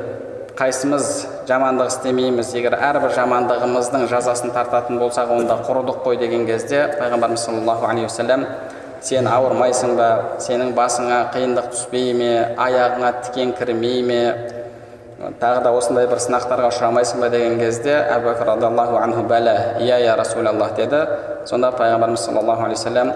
[0.59, 7.44] қайсымыз жамандық істемейміз егер әрбір жамандығымыздың жазасын тартатын болсақ онда құрыдық қой деген кезде пайғамбарымыз
[7.46, 8.46] саллаллаху алейхи уассалам
[9.01, 10.09] сен ауырмайсың ба?
[10.42, 12.31] Сенің басыңа қиындық түспей ме?
[12.59, 14.22] Аяғыңа тікен кірмей ме?
[15.16, 20.00] Тағы да осындай бір сынақтарға ұшырамайсың ба деген кезде әбу бәкір радиаллаху анху бәлә иә
[20.05, 21.00] я расулаллах деді.
[21.48, 23.12] Сонда пайғамбарымыз саллаллаху алейхи вассалам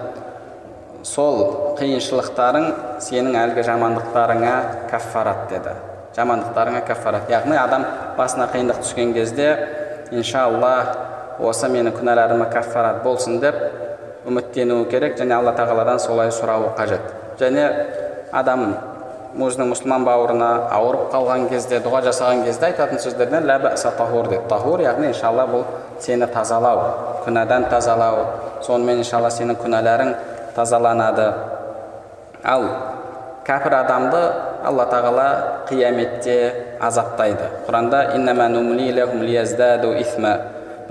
[1.03, 2.67] сол қиыншылықтарың
[3.05, 4.55] сенің әлгі жамандықтарыңа
[4.89, 5.75] кәффарат деді.
[6.17, 7.85] Жамандықтарыңа кәффарат яғни адам
[8.17, 9.51] басына қиындық түскен кезде
[10.11, 10.73] иншалла
[11.39, 13.61] осы менің күнәларыма кәффарат болсын деп
[14.25, 17.13] үміттенуі керек және алла тағаладан солай сұрауы қажет.
[17.39, 17.69] Және
[18.31, 18.73] адам
[19.31, 23.57] өзінің мұсылман бауырына ауырып қалған кезде дұға жасаған кезде айтатын сөздерден лә
[23.97, 25.63] тахур дейді тахур яғни иншалла бұл
[25.99, 28.25] сені тазалау күнәдан тазалау.
[28.65, 30.15] Сонымен иншалла сенің күнәларың
[30.55, 31.27] тазаланады.
[32.43, 32.65] Ал
[33.45, 34.21] кәпір адамды
[34.65, 35.27] алла тағала
[35.69, 37.49] қияметте азаптайды.
[37.67, 38.07] Құранда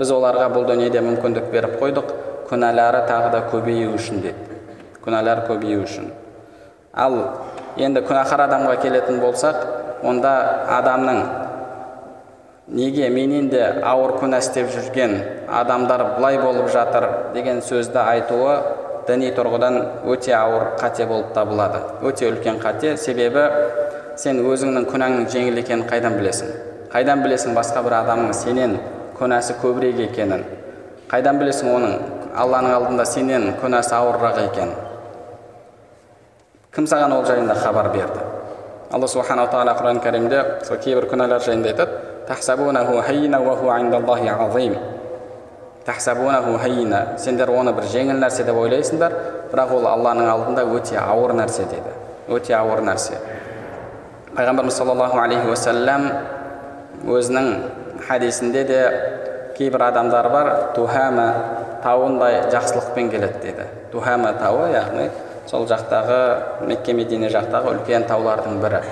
[0.01, 2.07] біз оларға бұл дүниеде мүмкіндік беріп қойдық
[2.49, 4.55] күнәлары тағы да көбею үшін деді
[5.03, 6.07] күнәлар көбею үшін.
[6.93, 7.17] Ал
[7.77, 9.63] енді күнәһар адамға келетін болсақ
[10.03, 10.33] онда
[10.79, 11.21] адамның
[12.67, 15.17] неге менен де ауыр күнә істеп жүрген
[15.61, 18.55] адамдар былай болып жатыр деген сөзді айтуы
[19.07, 19.77] діни тұрғыдан
[20.09, 21.81] өте ауыр қате болып табылады.
[22.05, 22.95] Өте үлкен қате.
[22.97, 23.47] Себебі
[24.15, 26.53] сен өзіңнің күнәңнің жеңіл екенін қайдан білесің?
[26.93, 28.77] Қайдан білесің басқа бір адамның сенен
[29.19, 30.45] күнәсі көбірек екенін?
[31.11, 31.97] Қайдан білесің оның
[32.37, 34.90] алланың алдында сенен күнәсі ауырырақ екенін?
[36.75, 38.21] Кім саған ол жайында хабар берді
[38.91, 41.93] алла субханала тағала құран кәрімде сол кейбір күнәлар жайында айтады
[47.19, 49.15] сендер оны бір жеңіл нәрсе деп ойлайсыңдар
[49.51, 51.91] бірақ ол алланың алдында өте ауыр нәрсе дейді
[52.29, 53.17] өте ауыр нәрсе
[54.35, 56.05] пайғамбарымыз саллаллаху алейхи уассалам
[57.07, 57.49] өзінің
[58.07, 58.79] хадисінде де
[59.57, 61.27] кейбір адамдар бар тухама
[61.83, 65.09] тауындай жақсылықпен келеді дейді тухама тауы яғни
[65.49, 66.19] сол жақтағы
[66.67, 68.83] мекке медине жақтағы үлкен таулардың бірі.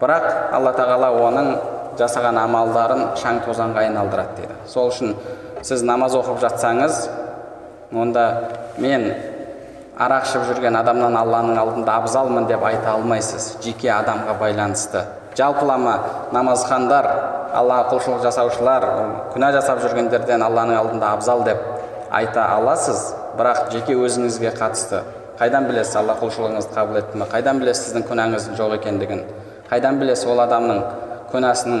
[0.00, 1.52] Бірақ алла тағала оның
[1.96, 5.14] жасаған амалдарын шаң тозаңға айналдырады дейді сол үшін
[5.64, 7.06] сіз намаз оқып жатсаңыз
[7.96, 8.26] онда
[8.82, 9.08] мен
[9.96, 13.56] арақ ішіп жүрген адамнан алланың алдында абзалмын деп айта алмайсыз.
[13.64, 15.06] Жеке адамға байланысты.
[15.36, 15.94] Жалпылама
[16.32, 17.08] намазхандар
[17.56, 18.86] аллаға құлшылық жасаушылар
[19.32, 21.62] күнә жасап жүргендерден алланың алдында абзал деп
[22.10, 23.14] айта аласыз.
[23.38, 25.02] Бірақ жеке өзіңізге қатысты.
[25.40, 29.22] Қайдан білесіз алла құлшылығыңызды қабыл етті ме қайдан білесіз сіздің күнәңіздің жоқ екендігін
[29.70, 30.82] қайдан білесіз ол адамның
[31.32, 31.80] күнәсінің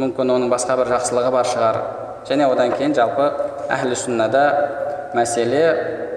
[0.00, 1.80] мүмкін оның басқа бір жақсылығы бар шығар
[2.28, 3.28] және одан кейін жалпы
[3.70, 4.44] әхлі сүннада
[5.14, 5.64] мәселе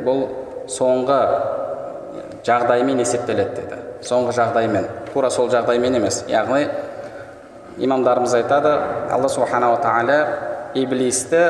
[0.06, 0.25] бұл
[0.71, 1.19] соңғы
[2.47, 6.65] жағдаймен есептеледі деді соңғы жағдаймен тура сол жағдаймен емес яғни
[7.77, 8.73] имамдарымыз айтады
[9.13, 10.17] алла субханала тағала
[10.77, 11.43] иблисті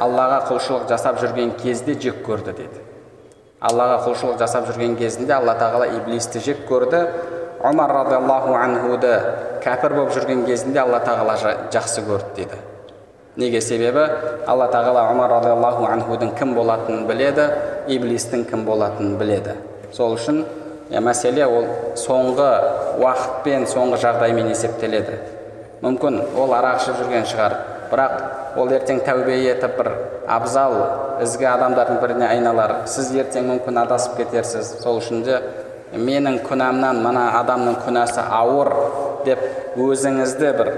[0.00, 2.87] аллаға құлшылық жасап жүрген кезде жек көрді дейді
[3.60, 7.04] аллаға құлшылық жасап жүрген кезінде алла тағала иблисті жек көрді.
[7.64, 9.14] Омар радиаллаху анхуды
[9.64, 11.38] кәпір болып жүрген кезінде алла тағала
[11.74, 12.64] жақсы көрді дейді
[13.38, 14.02] неге себебі?
[14.46, 17.46] Алла тағала омар радиаллаху анхудың кім болатынын біледі
[17.94, 19.54] иблистің кім болатынын біледі.
[19.94, 20.42] Сол үшін
[20.90, 22.48] ә, мәселе ол соңғы
[22.98, 25.20] уақытпен соңғы жағдаймен есептеледі.
[25.84, 27.54] Мүмкін ол арақ ішіп жүрген шығар.
[27.90, 29.90] Бірақ ол ертең тәубе етіп бір
[30.28, 30.74] абзал
[31.24, 32.74] ізгі адамдардың біріне айналар.
[32.86, 34.76] Сіз ертең мүмкін адасып кетерсіз.
[34.82, 35.40] Сол үшін де
[35.94, 38.72] менің күнәмнан мына адамның күнәсі ауыр
[39.24, 40.72] деп өзіңізді бір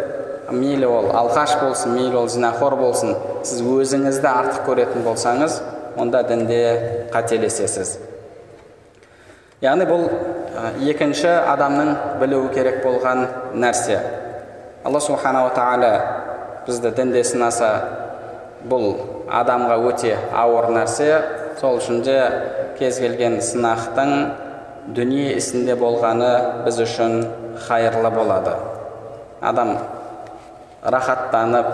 [0.51, 5.61] мейлі ол алқаш болсын мейлі ол зінахор болсын сіз өзіңізді артық көретін болсаңыз
[5.99, 6.63] онда дінде
[7.13, 7.99] қателесесіз.
[9.61, 10.07] Яғни бұл
[10.89, 11.91] екінші адамның
[12.23, 13.27] білуі керек болған
[13.61, 13.99] нәрсе.
[14.85, 15.91] Алла субханала тағала
[16.67, 17.71] бізді дінде сынаса
[18.69, 18.95] бұл
[19.31, 21.11] адамға өте ауыр нәрсе.
[21.61, 22.17] Сол үшін де
[22.79, 24.13] кез келген сынақтың
[24.97, 26.31] дүние ісінде болғаны
[26.65, 27.17] біз үшін
[27.69, 28.55] хайырлы болады.
[29.41, 29.77] Адам
[30.83, 31.69] рахаттанып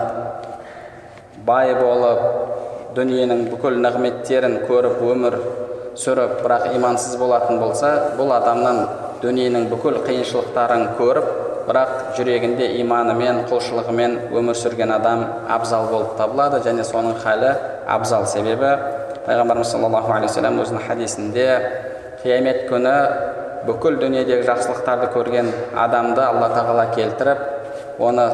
[1.47, 2.19] бай болып
[2.97, 5.37] дүниенің бүкіл нығметтерін көріп өмір
[5.97, 8.83] сүріп бірақ имансыз болатын болса бұл адамнан
[9.21, 16.85] дүниенің бүкіл қиыншылықтарын көріп бірақ жүрегінде иманымен құлшылығымен өмір сүрген адам абзал болып табылады және
[16.87, 17.51] соның халі
[17.87, 18.71] абзал себебі
[19.27, 21.47] пайғамбарымыз саллаллаху алейхи вассалам өзінің хадисінде
[22.23, 22.95] қиямет күні
[23.67, 28.29] бүкіл дүниедегі жақсылықтарды көрген адамды алла тағала келтіріп оны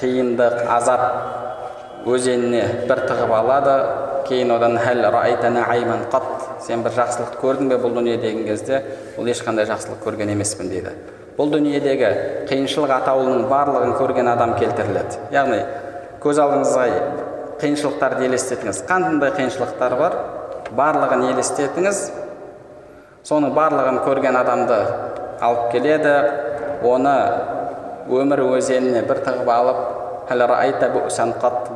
[0.00, 1.04] қиындық азап
[2.04, 3.76] өзеніне бір тығып алады.
[4.28, 4.78] Кейін одан
[6.12, 6.28] қат
[6.64, 8.82] сен бір жақсылық көрдің бе бұл дүние деген кезде
[9.18, 10.94] ол ешқандай жақсылық көрген емеспін дейді.
[11.34, 12.10] Бұл дүниедегі
[12.48, 15.18] қиыншылық атаулының барлығын көрген адам келтіріледі.
[15.34, 15.62] Яғни
[16.22, 16.84] көз алдыңызға
[17.62, 18.84] қиыншылықтарды елестетіңіз.
[18.86, 20.16] Қандай қиыншылықтар бар
[20.78, 22.04] барлығын елестетіңіз.
[23.26, 24.78] Соның барлығын көрген адамды
[25.42, 26.14] алып келеді.
[26.84, 27.16] Оны
[28.12, 29.78] өмір өзеніне бір тығып алып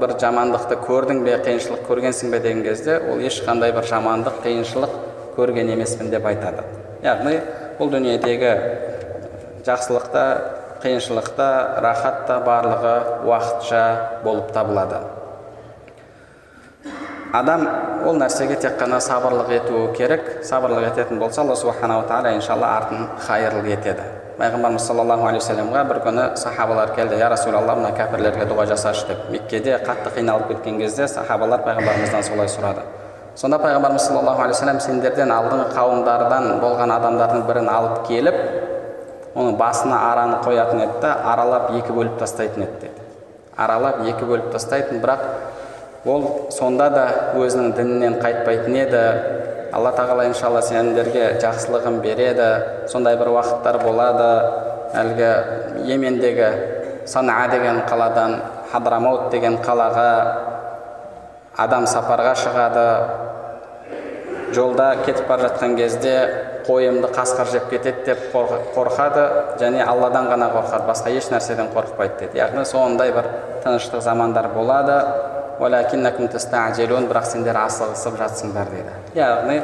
[0.01, 2.41] бір жамандықты көрдің бе қиыншылық көргенсің бе?
[2.41, 4.93] деген кезде ол ешқандай бір жамандық қиыншылық
[5.37, 6.65] көрген емеспін деп айтады.
[7.03, 7.41] Яғни
[7.79, 8.53] бұл дүниедегі
[9.67, 10.25] жақсылық та
[10.83, 11.49] қиыншылық та
[11.83, 13.85] рахат та барлығы уақытша
[14.25, 15.01] болып табылады.
[17.33, 17.67] Адам
[18.07, 20.23] ол нәрсеге тек қана сабырлық етуі керек.
[20.49, 24.07] Сабырлық ететін болса алла субханала тағала иншалла артын хайырлы етеді.
[24.39, 27.19] Пайғамбарымыз саллаллаху алейхи вассаламға бір күні сахабалар келді.
[27.19, 29.27] Я расулалла мына кәпірлерге дұға жасашы деп.
[29.35, 32.87] Меккеде қатты қиналып кеткен кезде сахабалар пайғамбарымыздан солай сұрады.
[33.35, 38.41] Сонда пайғамбарымыз саллаллаху алейхи вассалам сендерден алдыңғы қауымдардан болған адамдардың бірін алып келіп
[39.35, 43.07] оның басына араны қоятын еді да аралап екі бөліп тастайтын еді деді.
[43.57, 45.25] Аралап екі бөліп тастайтын бірақ
[46.09, 47.05] ол сонда да
[47.37, 49.05] өзінің дінінен қайтпайтын еді.
[49.73, 52.49] Алла тағала иншалла сендерге жақсылығын береді.
[52.89, 54.29] Сондай бір уақыттар болады.
[54.97, 55.33] Әлгі
[55.85, 56.49] йемендегі
[57.07, 58.39] сана деген қаладан
[58.73, 60.09] хадрамаут деген қалаға
[61.57, 62.87] адам сапарға шығады.
[64.57, 66.15] Жолда кетіп бара жатқан кезде
[66.69, 68.21] қойымды қасқыр жеп кетеді деп
[68.77, 69.25] қорқады
[69.59, 70.87] және алладан ғана қорқады.
[70.87, 72.39] Басқа еш нәрседен қорықпайды деді.
[72.39, 73.33] Яғни сондай бір
[73.65, 75.01] тыныштық замандар болады.
[75.59, 75.91] Бірақ
[77.27, 79.57] сендер асығысып жатсыңдар дейді яғни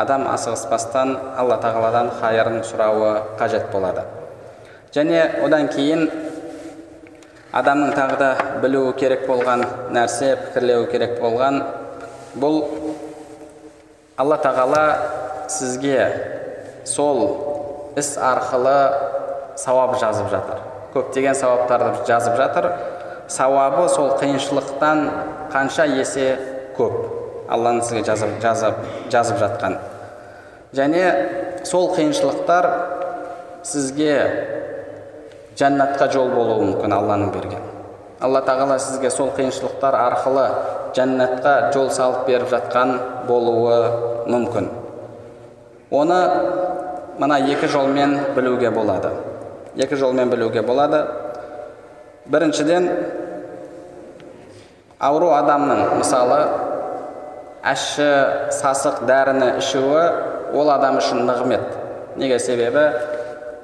[0.00, 4.06] адам асығыспастан алла тағаладан хайырын сұрауы қажет болады.
[4.94, 6.08] Және одан кейін
[7.52, 8.30] адамның тағы да
[8.62, 11.60] білуі керек болған нәрсе пікірлеуі керек болған
[12.40, 12.62] бұл
[14.16, 14.84] алла тағала
[15.52, 15.98] сізге
[16.84, 18.76] сол іс арқылы
[19.56, 20.62] сауап жазып жатыр.
[20.94, 22.70] Көптеген сауаптарды жазып жатыр.
[23.28, 25.04] Сауабы сол қиыншылықтан
[25.52, 26.36] қанша есе
[26.76, 26.94] көп.
[27.52, 28.74] Алланың сізге жазып, жазып,
[29.12, 29.78] жазып жатқан.
[30.72, 31.04] Және
[31.68, 32.68] сол қиыншылықтар
[33.64, 34.14] сізге
[35.58, 37.64] жәннатқа жол болуы мүмкін алланың берген.
[38.22, 40.46] Алла тағала сізге сол қиыншылықтар арқылы
[40.96, 42.94] жәннатқа жол салып беріп жатқан
[43.28, 44.70] болуы мүмкін.
[45.90, 46.20] Оны
[47.18, 49.10] мына екі жолмен білуге болады
[49.76, 51.02] екі жолмен білуге болады
[52.26, 52.88] біріншіден
[55.02, 56.38] ауру адамның мысалы
[57.66, 58.08] әші
[58.54, 60.04] сасық дәріні ішуі
[60.54, 62.86] ол адам үшін нығмет неге себебі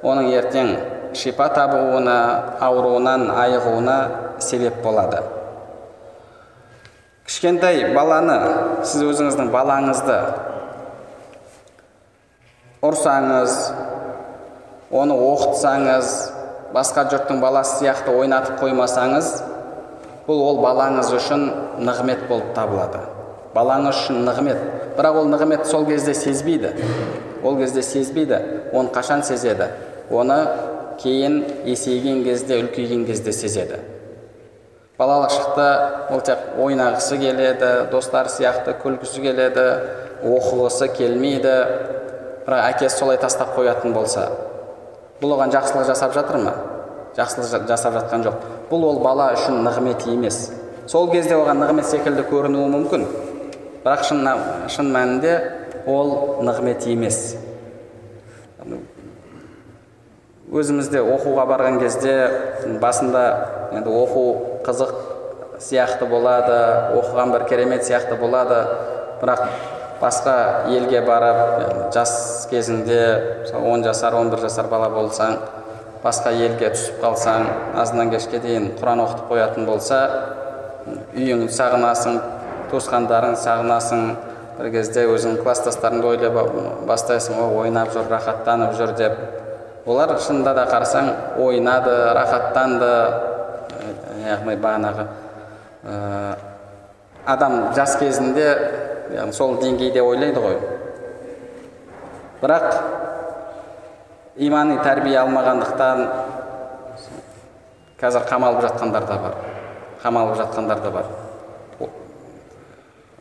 [0.03, 0.71] оның ертең
[1.17, 2.17] шипа табуына
[2.63, 3.97] ауруынан айығуына
[4.43, 5.23] себеп болады
[7.25, 8.37] кішкентай баланы
[8.83, 10.19] сіз өзіңіздің балаңызды
[12.79, 13.55] ұрсаңыз
[14.95, 16.11] оны оқытсаңыз
[16.71, 19.31] басқа жұрттың баласы сияқты ойнатып қоймасаңыз
[20.29, 21.43] бұл ол балаңыз үшін
[21.83, 23.01] нығмет болып табылады.
[23.55, 24.63] Балаңыз үшін нығмет.
[24.95, 26.71] Бірақ ол нығмет сол кезде сезбейді.
[27.43, 28.39] Ол кезде сезбейді
[28.71, 29.71] оны қашан сезеді?
[30.09, 30.39] Оны
[31.01, 33.81] кейін есейген кезде үлкейген кезде сезеді.
[34.99, 35.67] Балалық шақта
[36.13, 39.65] ол тек ойнағысы келеді достары сияқты күлгісі келеді
[40.23, 41.55] оқығысы келмейді.
[42.49, 44.25] Бірақ әкесі солай тастап қоятын болса
[45.21, 46.53] бұл оған жақсылық жасап жатыр ма?
[47.17, 48.43] Жақсылық жасап жатқан жоқ.
[48.69, 50.51] Бұл ол бала үшін нығмет емес.
[50.87, 53.03] Сол кезде оған нығмет секілді көрінуі мүмкін.
[53.83, 54.23] Бірақ шын,
[54.71, 55.33] шын мәнінде
[55.89, 57.35] ол нығмет емес.
[60.49, 62.15] Өзімізде оқуға барған кезде
[62.81, 63.25] басында
[63.75, 64.23] енді оқу
[64.65, 64.95] қызық
[65.59, 66.55] сияқты болады
[66.95, 68.63] оқыған бір керемет сияқты болады.
[69.19, 69.43] Бірақ
[70.01, 70.35] басқа
[70.71, 75.37] елге барып жас кезіңде он жасар 11 жасар бала болсаң
[76.03, 77.47] басқа елге түсіп қалсаң
[77.81, 80.01] азаннан кешке дейін құран оқытып қоятын болса
[81.15, 82.19] үйіңді сағынасың
[82.71, 84.05] туысқандарың сағынасың
[84.59, 86.31] бір кезде өзің класстастарыңды ойлай
[86.87, 89.19] бастайсың о ойнап жүр рахаттанып жүр деп.
[89.87, 91.07] Олар шынында да қарасаң
[91.39, 92.91] ойнады рахаттанды.
[94.19, 95.05] Яғни бағанағы
[95.87, 96.35] ә,
[97.25, 98.49] адам жас кезінде
[99.13, 100.57] яғни сол деңгейде ойлайды ғой
[102.41, 102.67] бірақ
[104.37, 106.03] имани тәрбие алмағандықтан
[107.99, 109.33] қазір қамалып жатқандар да бар
[110.03, 111.09] қамалып жатқандар да бар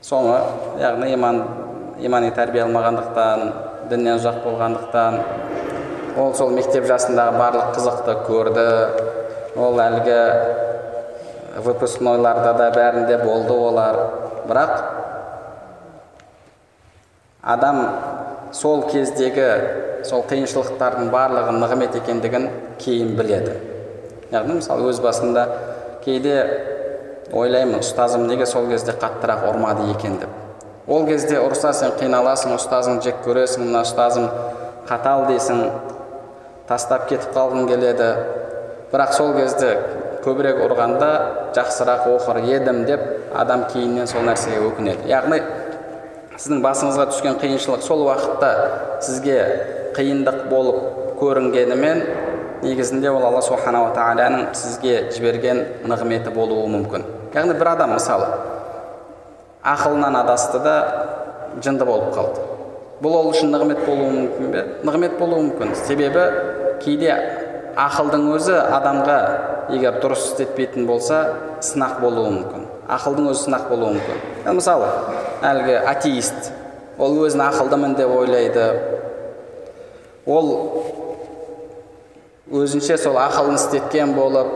[0.02, 0.36] соңы
[0.80, 1.42] яғни иман
[1.98, 3.42] имани тәрбие алмағандықтан
[3.90, 5.18] діннен ұзақ болғандықтан
[6.18, 8.68] ол сол мектеп жасындағы барлық қызықты көрді
[9.58, 10.20] ол әлгі
[11.66, 13.98] выпускнойларда да бәрінде болды олар
[14.46, 14.97] бірақ
[17.48, 17.80] адам
[18.52, 19.48] сол кездегі
[20.06, 22.48] сол қиыншылықтардың барлығы нығмет екендігін
[22.82, 23.54] кейін біледі.
[24.32, 25.46] Яғни мысалы өз басында
[26.04, 26.36] кейде
[27.32, 30.18] ойлаймын ұстазым неге сол кезде қаттырақ ұрмады екен?
[30.20, 30.28] деп.
[30.86, 34.28] Ол кезде ұрса сен қиналасың ұстазыңды жек көресің мына ұстазым
[34.88, 35.64] қатал дейсің
[36.68, 38.10] тастап кетіп қалғың келеді.
[38.92, 39.74] Бірақ сол кезде
[40.24, 41.10] көбірек ұрғанда
[41.56, 43.04] жақсырақ оқыр едім деп
[43.36, 45.08] адам кейіннен сол нәрсеге өкінеді.
[45.08, 45.42] Яғни
[46.38, 48.50] сіздің басыңызға түскен қиыншылық сол уақытта
[49.02, 49.38] сізге
[49.96, 52.02] қиындық болып көрінгенімен
[52.62, 57.06] негізінде ол алла субханала тағаланың сізге жіберген нығметі болуы мүмкін.
[57.34, 58.28] Яғни бір адам мысалы
[59.66, 60.76] ақылынан адасты да
[61.58, 62.46] жынды болып қалды.
[63.02, 64.64] Бұл ол үшін нығмет болуы мүмкін бе?
[64.86, 65.74] Нығмет болуы мүмкін.
[65.86, 66.24] Себебі
[66.84, 67.14] кейде
[67.78, 69.18] ақылдың өзі адамға
[69.74, 71.24] егер дұрыс істетпейтін болса
[71.66, 72.67] сынақ болуы мүмкін.
[72.88, 74.54] Ақылдың өзі сынақ болуы мүмкін.
[74.56, 74.88] Мысалы
[75.44, 76.52] әлгі атеист
[76.98, 78.68] ол өзін ақылдымын деп ойлайды.
[80.26, 80.48] Ол
[82.50, 84.48] өзінше сол ақылын істеткен болып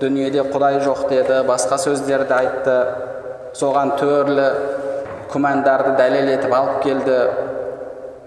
[0.00, 2.78] дүниеде құдай жоқ деді басқа сөздерді айтты
[3.56, 4.48] соған түрлі
[5.32, 7.18] күмәндарды дәлел етіп алып келді.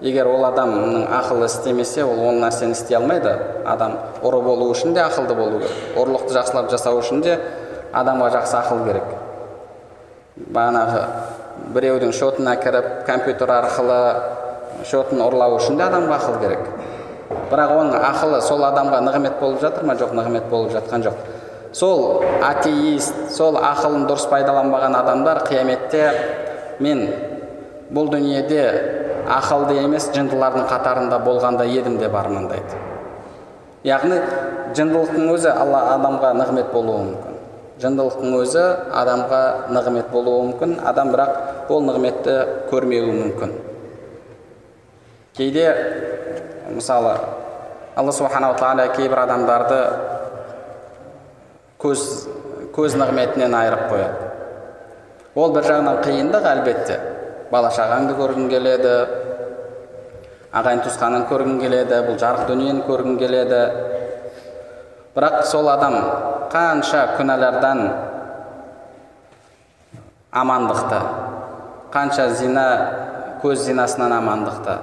[0.05, 3.33] Егер ол адамның ақылы істемесе ол ол нәрсені істей алмайды.
[3.65, 5.79] Адам ұры болу үшін де ақылды болу керек.
[5.97, 7.39] Ұрлықты жақсылап жасау үшін де
[7.97, 9.16] адамға жақсы ақыл керек.
[10.53, 11.03] Бағанағы
[11.73, 14.01] біреудің шотына кіріп компьютер арқылы
[14.87, 16.67] шотын ұрлау үшін де адамға ақыл керек.
[17.51, 19.95] Бірақ оның ақылы сол адамға нығмет болып жатыр ма?
[19.99, 21.17] Жоқ нығмет болып жатқан жоқ.
[21.75, 26.05] Сол атеист сол ақылын дұрыс пайдаланбаған адамдар қияметте
[26.79, 27.07] мен
[27.93, 28.63] бұл дүниеде
[29.27, 32.79] ақылды емес жындылардың қатарында болғанда едім деп армандайды.
[33.87, 34.21] Яғни
[34.77, 37.36] жындылықтың өзі алла адамға нығмет болуы мүмкін.
[37.81, 38.63] Жындылықтың өзі
[39.01, 39.41] адамға
[39.73, 40.77] нығмет болуы мүмкін.
[40.87, 42.37] Адам бірақ ол нығметті
[42.71, 43.53] көрмеуі мүмкін.
[45.37, 45.67] Кейде
[46.73, 47.13] мысалы
[47.95, 49.81] алла субханала тағала кейбір адамдарды
[51.81, 52.01] көз
[52.73, 54.27] көз нығметінен айырып қояды.
[55.37, 56.97] Ол бір жағынан қиындық әлбетте.
[57.51, 58.93] Бала шағаңды көргің келеді
[60.57, 63.61] ағайын туысқанын көргің келеді бұл жарық дүниені көргің келеді.
[65.17, 65.95] Бірақ сол адам
[66.53, 67.79] қанша күнәлардан
[70.29, 70.99] амандықты
[71.89, 72.65] қанша зина
[73.41, 74.75] көз зинасынан амандықты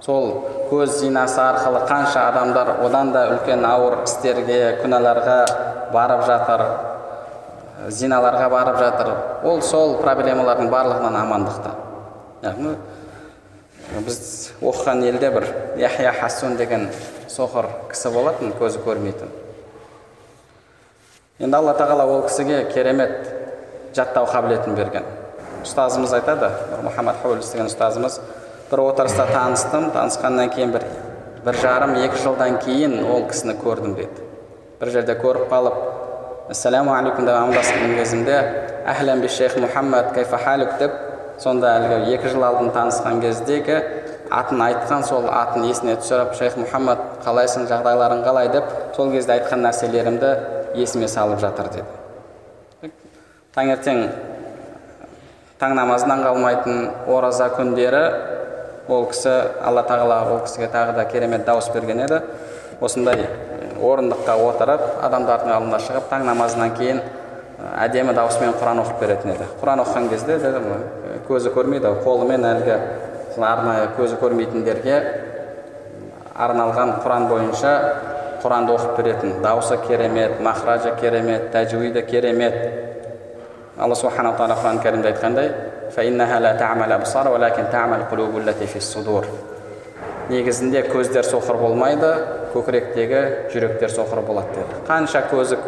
[0.00, 0.30] сол
[0.70, 5.38] көз зинасы арқылы қанша адамдар одан да үлкен ауыр істерге күнәларға
[5.92, 6.66] барып жатыр
[8.00, 9.12] зиналарға барып жатыр
[9.44, 11.76] ол сол проблемалардың барлығынан амандықты
[12.48, 12.76] яғни
[14.08, 14.18] біз
[14.62, 16.88] оқыған елде бір яхия хасун деген
[17.28, 19.43] соқыр кісі болатын көзі көрмейтін
[21.42, 23.14] енді алла тағала ол кісіге керемет
[23.96, 25.02] жаттау қабілетін берген
[25.64, 26.46] ұстазымыз айтады
[26.86, 28.20] мұхаммад хулис деген ұстазымыз
[28.70, 30.86] бір отырыста таныстым танысқаннан кейін бір
[31.42, 34.28] бір жарым екі жылдан кейін ол кісіні көрдім дейді
[34.78, 35.82] бір жерде көріп қалып
[36.54, 38.38] ассаламу алейкум деп амандасқан кезімде
[38.94, 40.98] әхлен би шейх мұхаммад кайфа деп
[41.42, 43.82] сонда әлгі екі жыл алдын танысқан кездегі
[44.30, 49.66] атын айтқан сол атын есіне түсіріп шейх мұхаммад қалайсың жағдайларың қалай деп сол кезде айтқан
[49.66, 50.36] нәрселерімді
[50.74, 52.92] есіме салып жатыр деді.
[53.54, 54.08] Таңертең
[55.60, 58.04] таң намазынан қалмайтын ораза күндері
[58.88, 59.32] ол кісі
[59.64, 62.20] алла тағала ол кісіге тағы да керемет дауыс берген еді.
[62.80, 63.28] Осындай
[63.80, 67.00] орындыққа отырып адамдардың алдына шығып таң намазынан кейін
[67.80, 69.46] әдемі дауыспен құран оқып беретін еді.
[69.62, 70.38] Құран оқыған кезде
[71.28, 72.76] көзі көрмейді қолымен әлгі
[73.38, 74.98] арнайы көзі көрмейтіндерге
[76.34, 77.72] арналған құран бойынша
[78.44, 82.54] құранды оқып беретін дауысы керемет махражы керемет тәжуиді керемет
[83.78, 85.48] алла субханала тағала құран кәрімде айтқандай
[90.28, 92.10] негізінде көздер соқыр болмайды
[92.54, 95.58] көкіректегі жүректер соқыр болады деді қанша көзі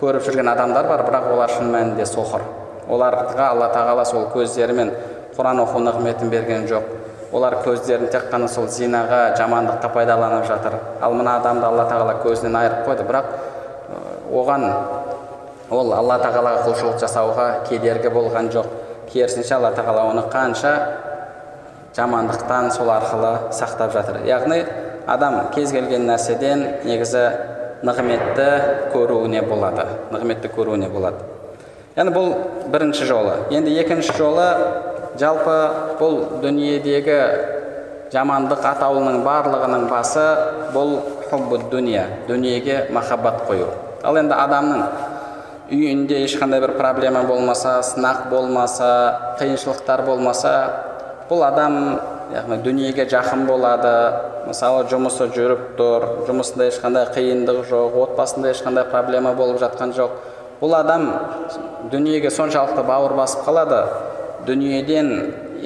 [0.00, 2.44] көріп жүрген адамдар бар бірақ олар шын мәнінде соқыр
[2.86, 4.92] оларға алла тағала сол көздерімен
[5.36, 6.86] құран оқу нығметін берген жоқ
[7.32, 10.78] олар көздерін тек қана сол зинаға жамандыққа пайдаланып жатыр.
[11.00, 13.06] Ал мына адамды алла тағала көзінен айырып қойды.
[13.08, 13.24] Бірақ
[14.30, 14.66] оған
[15.70, 18.70] ол алла тағалаға құлшылық жасауға кедергі болған жоқ.
[19.12, 20.72] Керісінше алла тағала оны қанша
[21.96, 24.22] жамандықтан сол арқылы сақтап жатыр.
[24.26, 24.64] Яғни
[25.06, 27.24] адам кез келген нәрседен негізі
[27.86, 28.50] нығметті
[28.94, 29.86] көруіне болады.
[30.12, 31.24] Нығметті көруіне болады.
[31.96, 32.34] Яғни бұл
[32.72, 33.36] бірінші жолы.
[33.50, 34.46] Енді екінші жолы
[35.20, 35.56] жалпы
[36.00, 37.18] бұл дүниедегі
[38.12, 40.24] жамандық атаулының барлығының басы
[40.74, 40.98] бұл
[41.30, 43.68] хуббу дүния дүниеге махаббат қою.
[44.06, 44.82] Ал енді адамның
[45.72, 48.90] үйінде ешқандай бір проблема болмаса сынақ болмаса
[49.40, 50.52] қиыншылықтар болмаса
[51.30, 51.98] бұл адам
[52.32, 53.92] яғни дүниеге жақын болады.
[54.46, 60.20] Мысалы жұмысы жүріп тұр жұмысында ешқандай қиындық жоқ отбасында ешқандай проблема болып жатқан жоқ.
[60.60, 61.08] Бұл адам
[61.90, 63.80] дүниеге соншалықты бауыр басып қалады.
[64.46, 65.10] Дүниеден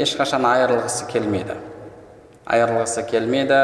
[0.01, 1.57] ешқашан айырылғысы келмейді
[2.51, 3.61] айырылғысы келмейді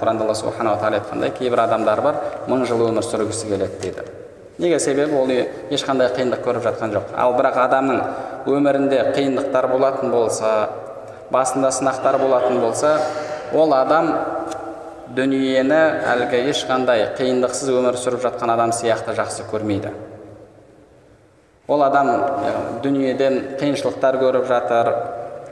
[0.00, 4.04] құранда алла субханала тағала айтқандай кейбір адамдар бар мың жыл өмір сүргісі келеді дейді
[4.58, 5.30] неге себебі ол
[5.74, 8.00] ешқандай қиындық көріп жатқан жоқ ал бірақ адамның
[8.46, 10.54] өмірінде қиындықтар болатын болса
[11.32, 12.98] басында сынақтар болатын болса
[13.52, 14.12] ол адам
[15.16, 15.80] дүниені
[16.14, 19.94] әлгі ешқандай қиындықсыз өмір сүріп жатқан адам сияқты жақсы көрмейді
[21.68, 22.10] ол адам
[22.82, 24.86] дүниеден қиыншылықтар көріп жатыр.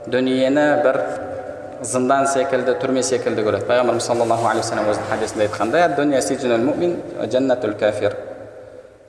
[0.07, 0.99] Дүниені бір
[1.81, 3.65] зындан секілді түрме секілді көреді.
[3.69, 5.81] Пайғамбарымыз саллаллаху алейхи вассалам өзінің хадисінде айтқандай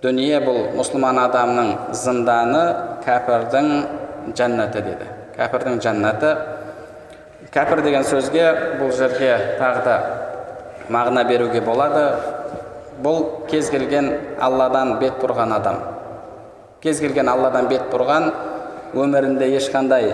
[0.04, 2.64] дүние бұл мұсылман адамның зынданы
[3.06, 3.68] кәпірдің
[4.36, 5.06] жәннаты деді.
[5.38, 6.34] Кәпірдің жәннаты
[7.54, 8.44] кәпір деген сөзге
[8.82, 9.96] бұл жерге тағы да
[10.92, 12.04] мағына беруге болады.
[13.00, 15.80] Бұл кез келген алладан бет бұрған адам.
[16.84, 18.30] Кез келген алладан бет бұрған
[18.94, 20.12] өмірінде ешқандай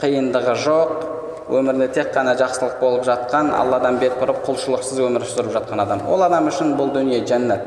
[0.00, 0.94] қиындығы жоқ
[1.50, 6.02] өмірінде тек қана жақсылық болып жатқан алладан бет бұрып құлшылықсыз өмір сүріп жатқан адам.
[6.10, 7.62] Ол адам үшін бұл дүние жәннат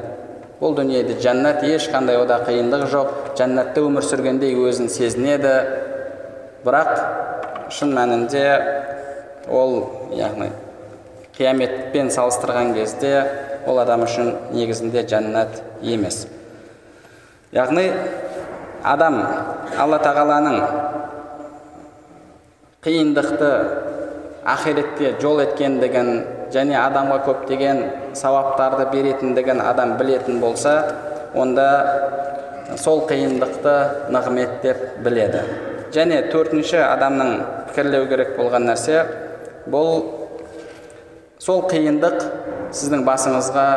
[0.63, 3.09] бұл дүниеде жәннат ешқандай ода қиындық жоқ.
[3.39, 5.55] Жәннатта өмір сүргендей өзін сезінеді.
[6.63, 8.45] Бірақ шын мәнінде
[9.51, 9.75] ол
[10.15, 10.51] яғни
[11.35, 13.25] қияметпен салыстырған кезде
[13.67, 16.27] ол адам үшін негізінде жәннат емес.
[17.51, 17.89] Яғни
[18.83, 19.19] адам
[19.79, 20.57] алла тағаланың
[22.83, 23.51] қиындықты
[24.53, 26.09] ақиретте жол еткендігін
[26.51, 27.79] және адамға көптеген
[28.19, 30.73] сауаптарды беретіндігін адам білетін болса
[31.33, 31.67] онда
[32.77, 33.75] сол қиындықты
[34.11, 35.43] нығмет деп біледі.
[35.93, 37.31] Және төртінші адамның
[37.69, 39.05] пікірлеу керек болған нәрсе
[39.69, 40.03] бұл
[41.39, 42.19] сол қиындық
[42.73, 43.67] сіздің басыңызға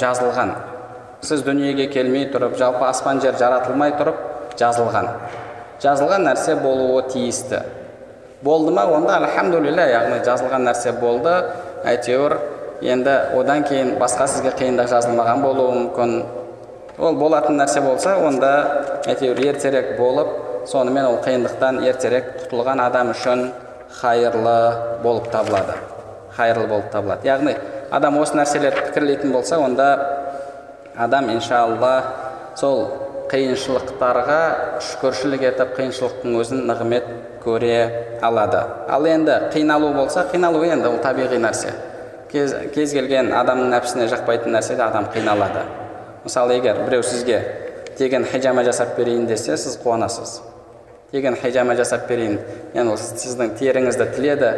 [0.00, 0.54] жазылған.
[1.26, 5.08] Сіз дүниеге келмей тұрып жалпы аспан жер жаратылмай тұрып жазылған.
[5.82, 7.60] Жазылған нәрсе болуы тиісті.
[8.42, 8.86] Болды ма?
[8.86, 11.34] Онда альхамдулилля яғни жазылған нәрсе болды.
[11.84, 12.36] Әйтеуір
[12.82, 16.16] енді одан кейін басқа сізге қиындық жазылмаған болуы мүмкін.
[16.98, 18.52] Ол болатын нәрсе болса онда
[19.06, 20.32] әйтеуір ертерек болып
[20.68, 23.50] сонымен ол қиындықтан ертерек құтылған адам үшін
[24.00, 24.58] хайырлы
[25.02, 25.76] болып табылады.
[26.36, 27.28] Хайырлы болып табылады.
[27.28, 27.56] Яғни
[27.90, 29.88] адам осы нәрселерді пікірлейтін болса онда
[30.96, 32.02] адам иншалла
[32.56, 34.40] сол қиыншылықтарға
[34.86, 37.06] шүкіршілік етіп қиыншылықтың өзін нығмет
[37.44, 38.62] көре алады.
[38.88, 41.74] Ал енді қиналу болса қиналу енді ол табиғи нәрсе.
[42.30, 45.62] Кез, кез келген адамның нәпсісіне жақпайтын нәрседе адам қиналады.
[46.24, 47.40] Мысалы егер біреу сізге
[47.98, 50.40] тегін хижама жасап берейін десе сіз қуанасыз.
[51.12, 52.40] Тегін хижама жасап берейін
[52.74, 54.52] яғни ол сіздің теріңізді тіледі.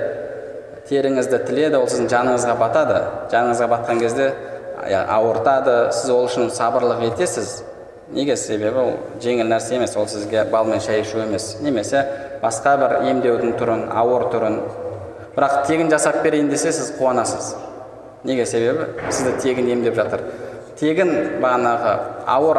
[0.88, 3.02] Теріңізді тіледі ол сіздің жаныңызға батады.
[3.32, 4.30] Жаныңызға батқан кезде
[4.88, 5.92] ауыртады.
[5.92, 7.60] Сіз ол үшін сабырлық етесіз.
[8.12, 8.92] Неге себебі ол
[9.22, 11.56] жеңіл нәрсе емес ол сізге балмен шай ішу емес.
[11.60, 12.04] Немесе
[12.42, 14.60] басқа бір емдеудің түрін ауыр түрін.
[15.36, 17.54] Бірақ тегін жасап берейін десе сіз қуанасыз.
[18.24, 18.88] Неге себебі?
[19.10, 20.24] Сізді тегін емдеп жатыр.
[20.78, 21.10] Тегін
[21.42, 21.92] бағанағы
[22.26, 22.58] ауыр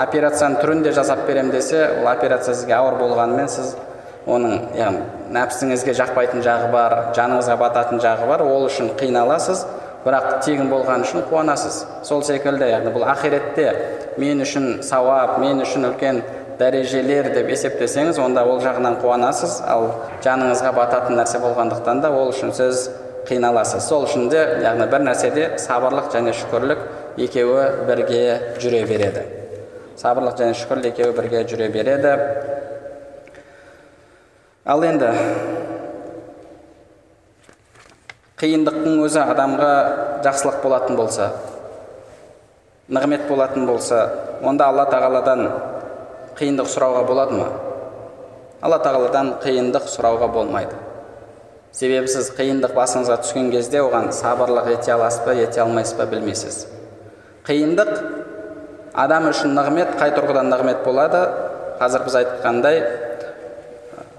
[0.00, 3.74] операцияның түрінде жасап берем десе ол операция сізге ауыр болғанымен сіз
[4.28, 5.02] оның яғни
[5.34, 8.42] нәпсіңізге жақпайтын жағы бар жаныңызға бататын жағы бар.
[8.44, 9.66] Ол үшін қиналасыз.
[10.04, 11.82] Бірақ тегін болған үшін қуанасыз.
[12.06, 13.66] Сол секілді яғни бұл ақиретте
[14.20, 16.22] мен үшін сауап мен үшін үлкен
[16.60, 19.60] дәрежелер деп есептесеңіз онда ол жағынан қуанасыз.
[19.64, 19.90] Ал
[20.24, 22.88] жаныңызға бататын нәрсе болғандықтан да ол үшін сіз
[23.28, 23.84] қиналасыз.
[23.88, 26.84] Сол үшін де яғни бір нәрседе сабырлық және шүкірлік
[27.20, 28.22] екеуі бірге
[28.60, 29.26] жүре береді.
[30.00, 32.16] Сабырлық және шүкірлік екеуі бірге жүре береді.
[34.64, 35.12] Ал енді
[38.40, 39.72] қиындықтың өзі адамға
[40.24, 41.30] жақсылық болатын болса
[42.90, 44.00] нығмет болатын болса
[44.42, 45.44] онда алла тағаладан
[46.38, 47.48] қиындық сұрауға болады ма?
[48.60, 50.74] Алла тағаладан қиындық сұрауға болмайды.
[51.72, 56.64] Себебі сіз қиындық басыңызға түскен кезде оған сабырлық ете аласыз ба ете алмайсыз ба білмейсіз.
[57.46, 57.92] Қиындық
[59.04, 61.22] адам үшін нығмет қай тұрғыдан нығмет болады?
[61.80, 62.82] Қазір біз айтқандай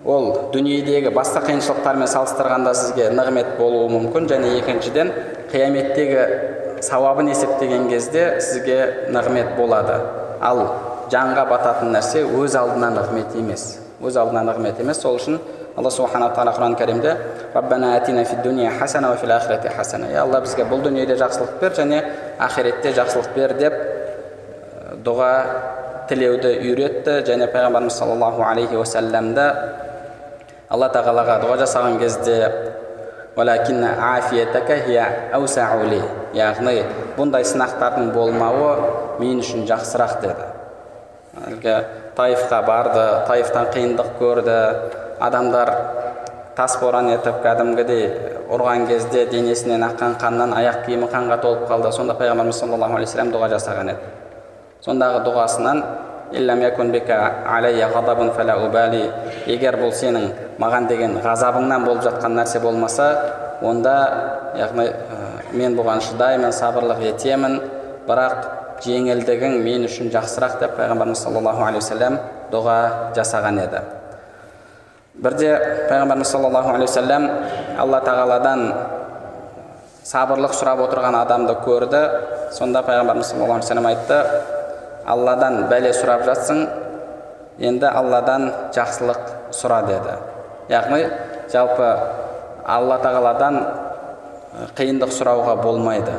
[0.06, 4.26] ол дүниедегі басқа қиыншылықтармен салыстырғанда сізге нығмет болуы мүмкін.
[4.32, 5.12] Және екіншіден
[5.52, 10.00] қияметтегі сауабын есептеген кезде сізге нығмет болады.
[10.42, 10.64] Ал
[11.14, 13.78] жанға бататын нәрсе өз алдына нығмет емес.
[14.02, 15.02] Өз алдына нығмет емес.
[15.04, 15.38] Сол үшін
[15.78, 17.18] алла субханала тағала құран кәрімде
[18.80, 19.16] хасана
[19.78, 22.02] хасана алла бізге бұл дүниеде жақсылық бер және
[22.40, 23.74] ақиретте жақсылық бер деп
[25.06, 25.34] дұға
[26.10, 27.22] тілеуді үйретті.
[27.30, 28.76] Және пайғамбарымыз саллаллаху алейхи
[30.72, 32.38] алла тағалаға дұға жасаған кезде
[36.36, 36.78] яғни
[37.18, 38.72] бұндай сынақтардың болмауы
[39.20, 40.48] мен үшін жақсырақ деді
[41.48, 41.76] әлгі
[42.16, 44.58] таифқа барды таифтан қиындық көрді
[45.28, 45.72] адамдар
[46.56, 48.06] тас боран етіп кәдімгідей
[48.52, 53.52] ұрған кезде денесінен аққан қаннан аяқ киімі қанға толып қалды сонда пайғамбарымыз саллаллаху алейхи дұға
[53.56, 54.12] жасаған еді
[54.86, 55.84] сондағы дұғасынан
[59.52, 60.30] егер бұл сенің
[60.62, 63.08] маған деген ғазабыңнан болып жатқан нәрсе болмаса
[63.62, 63.96] онда
[64.56, 64.88] яғни
[65.54, 67.60] мен бұған шыдаймын сабырлық етемін.
[68.08, 72.16] Бірақ жеңілдігің мен үшін жақсырақ деп пайғамбарымыз саллаллаху алейхи уассалам
[72.52, 72.78] дұға
[73.18, 73.82] жасаған еді.
[75.22, 75.52] Бірде
[75.90, 77.28] пайғамбарымыз саллаллаху алейхи уассалам
[77.78, 78.64] алла тағаладан
[80.08, 82.02] сабырлық сұрап отырған адамды көрді.
[82.58, 84.61] Сонда пайғамбарымыз саллаллаху алейхи айтты
[85.06, 86.68] алладан бәле сұрап жатсың
[87.60, 89.22] енді алладан жақсылық
[89.56, 90.18] сұра деді.
[90.72, 91.06] Яғни
[91.52, 91.88] жалпы
[92.66, 93.56] алла тағаладан
[94.78, 96.14] қиындық сұрауға болмайды.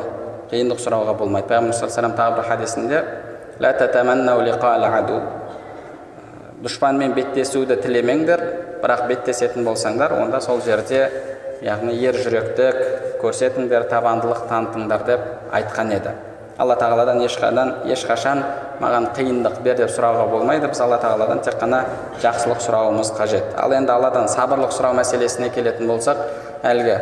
[0.52, 1.48] Қиындық сұрауға болмайды.
[1.48, 2.98] Пайғамбар саллаллаху тағы бір хадисінде
[6.62, 8.42] дұшпанмен беттесуді тілемеңдер
[8.82, 11.08] бірақ беттесетін болсаңдар онда сол жерде
[11.62, 12.76] яғни ер жүректік
[13.22, 15.24] көрсетіңдер табандылық танытыңдар деп
[15.58, 16.14] айтқан еді.
[16.58, 18.42] Алла тағаладан ешқадан ешқашан
[18.82, 20.68] маған қиындық бер деп сұрауға болмайды.
[20.68, 21.84] Біз алла тағаладан тек қана
[22.22, 23.54] жақсылық сұрауымыз қажет.
[23.56, 26.18] Ал енді алладан сабырлық сұрау мәселесіне келетін болсақ
[26.62, 26.98] әлгі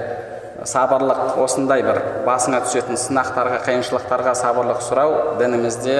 [0.70, 5.96] сабырлық осындай бір басыңа түсетін сынақтарға қиыншылықтарға сабырлық сұрау дінімізде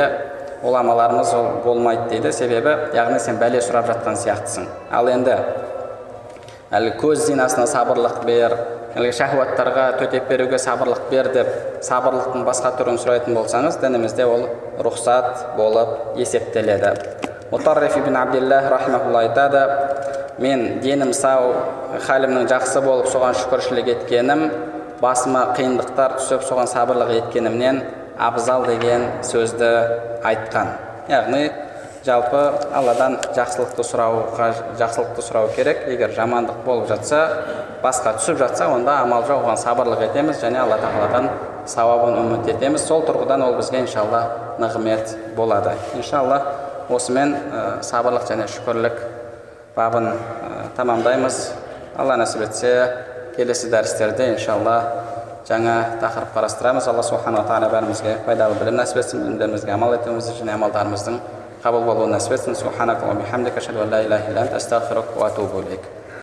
[0.60, 2.32] ғұламаларымыз ол болмайды дейді.
[2.36, 4.68] Себебі яғни сен бәле сұрап жатқан сияқтысың.
[4.92, 5.38] Ал енді
[6.70, 8.54] әлгі көз зинасына сабырлық бер
[8.98, 11.50] әлгі шахуаттарға төтеп беруге сабырлық бер деп
[11.86, 14.48] сабырлықтың басқа түрін сұрайтын болсаңыз дінімізде ол
[14.82, 16.96] рұқсат болып есептеледі.
[17.52, 18.66] Мутарриф ибн абдиллах
[19.22, 19.62] айтады
[20.38, 21.54] мен денім сау
[22.06, 24.44] халімнің жақсы болып соған шүкіршілік еткенім
[25.00, 27.82] басыма қиындықтар түсіп соған сабырлық еткенімнен
[28.18, 29.70] абзал деген сөзді
[30.24, 30.74] айтқан
[31.08, 31.50] яғни
[32.06, 32.40] жалпы
[32.72, 34.48] алладан жақсылықты сұрауға
[34.80, 35.82] жақсылықты сұрау керек.
[35.90, 37.20] Егер жамандық болып жатса
[37.82, 41.28] басқа түсіп жатса онда амал жоқ оған сабырлық етеміз және алла тағаладан
[41.68, 42.86] сауабын үміт етеміз.
[42.86, 44.22] Сол тұрғыдан ол бізге иншалла
[44.58, 45.74] нығмет болады.
[45.96, 46.40] Иншалла
[46.88, 48.96] осымен ә, сабырлық және шүкірлік
[49.76, 50.14] бабын ә,
[50.76, 51.40] тамамдаймыз.
[51.98, 52.72] Алла нәсіп етсе
[53.36, 54.78] келесі дәрістерде иншалла
[55.48, 56.88] жаңа тақырып қарастырамыз.
[56.88, 61.20] Алла субханала тағала бәрімізге пайдалы білім нәсіп етсін білімдерімізге амал етуімізді және амалдарымыздың
[61.64, 65.99] قبل والله الناس سبحانك وبحمدك أشهد أن لا إله إلا أنت أستغفرك وأتوب إليك.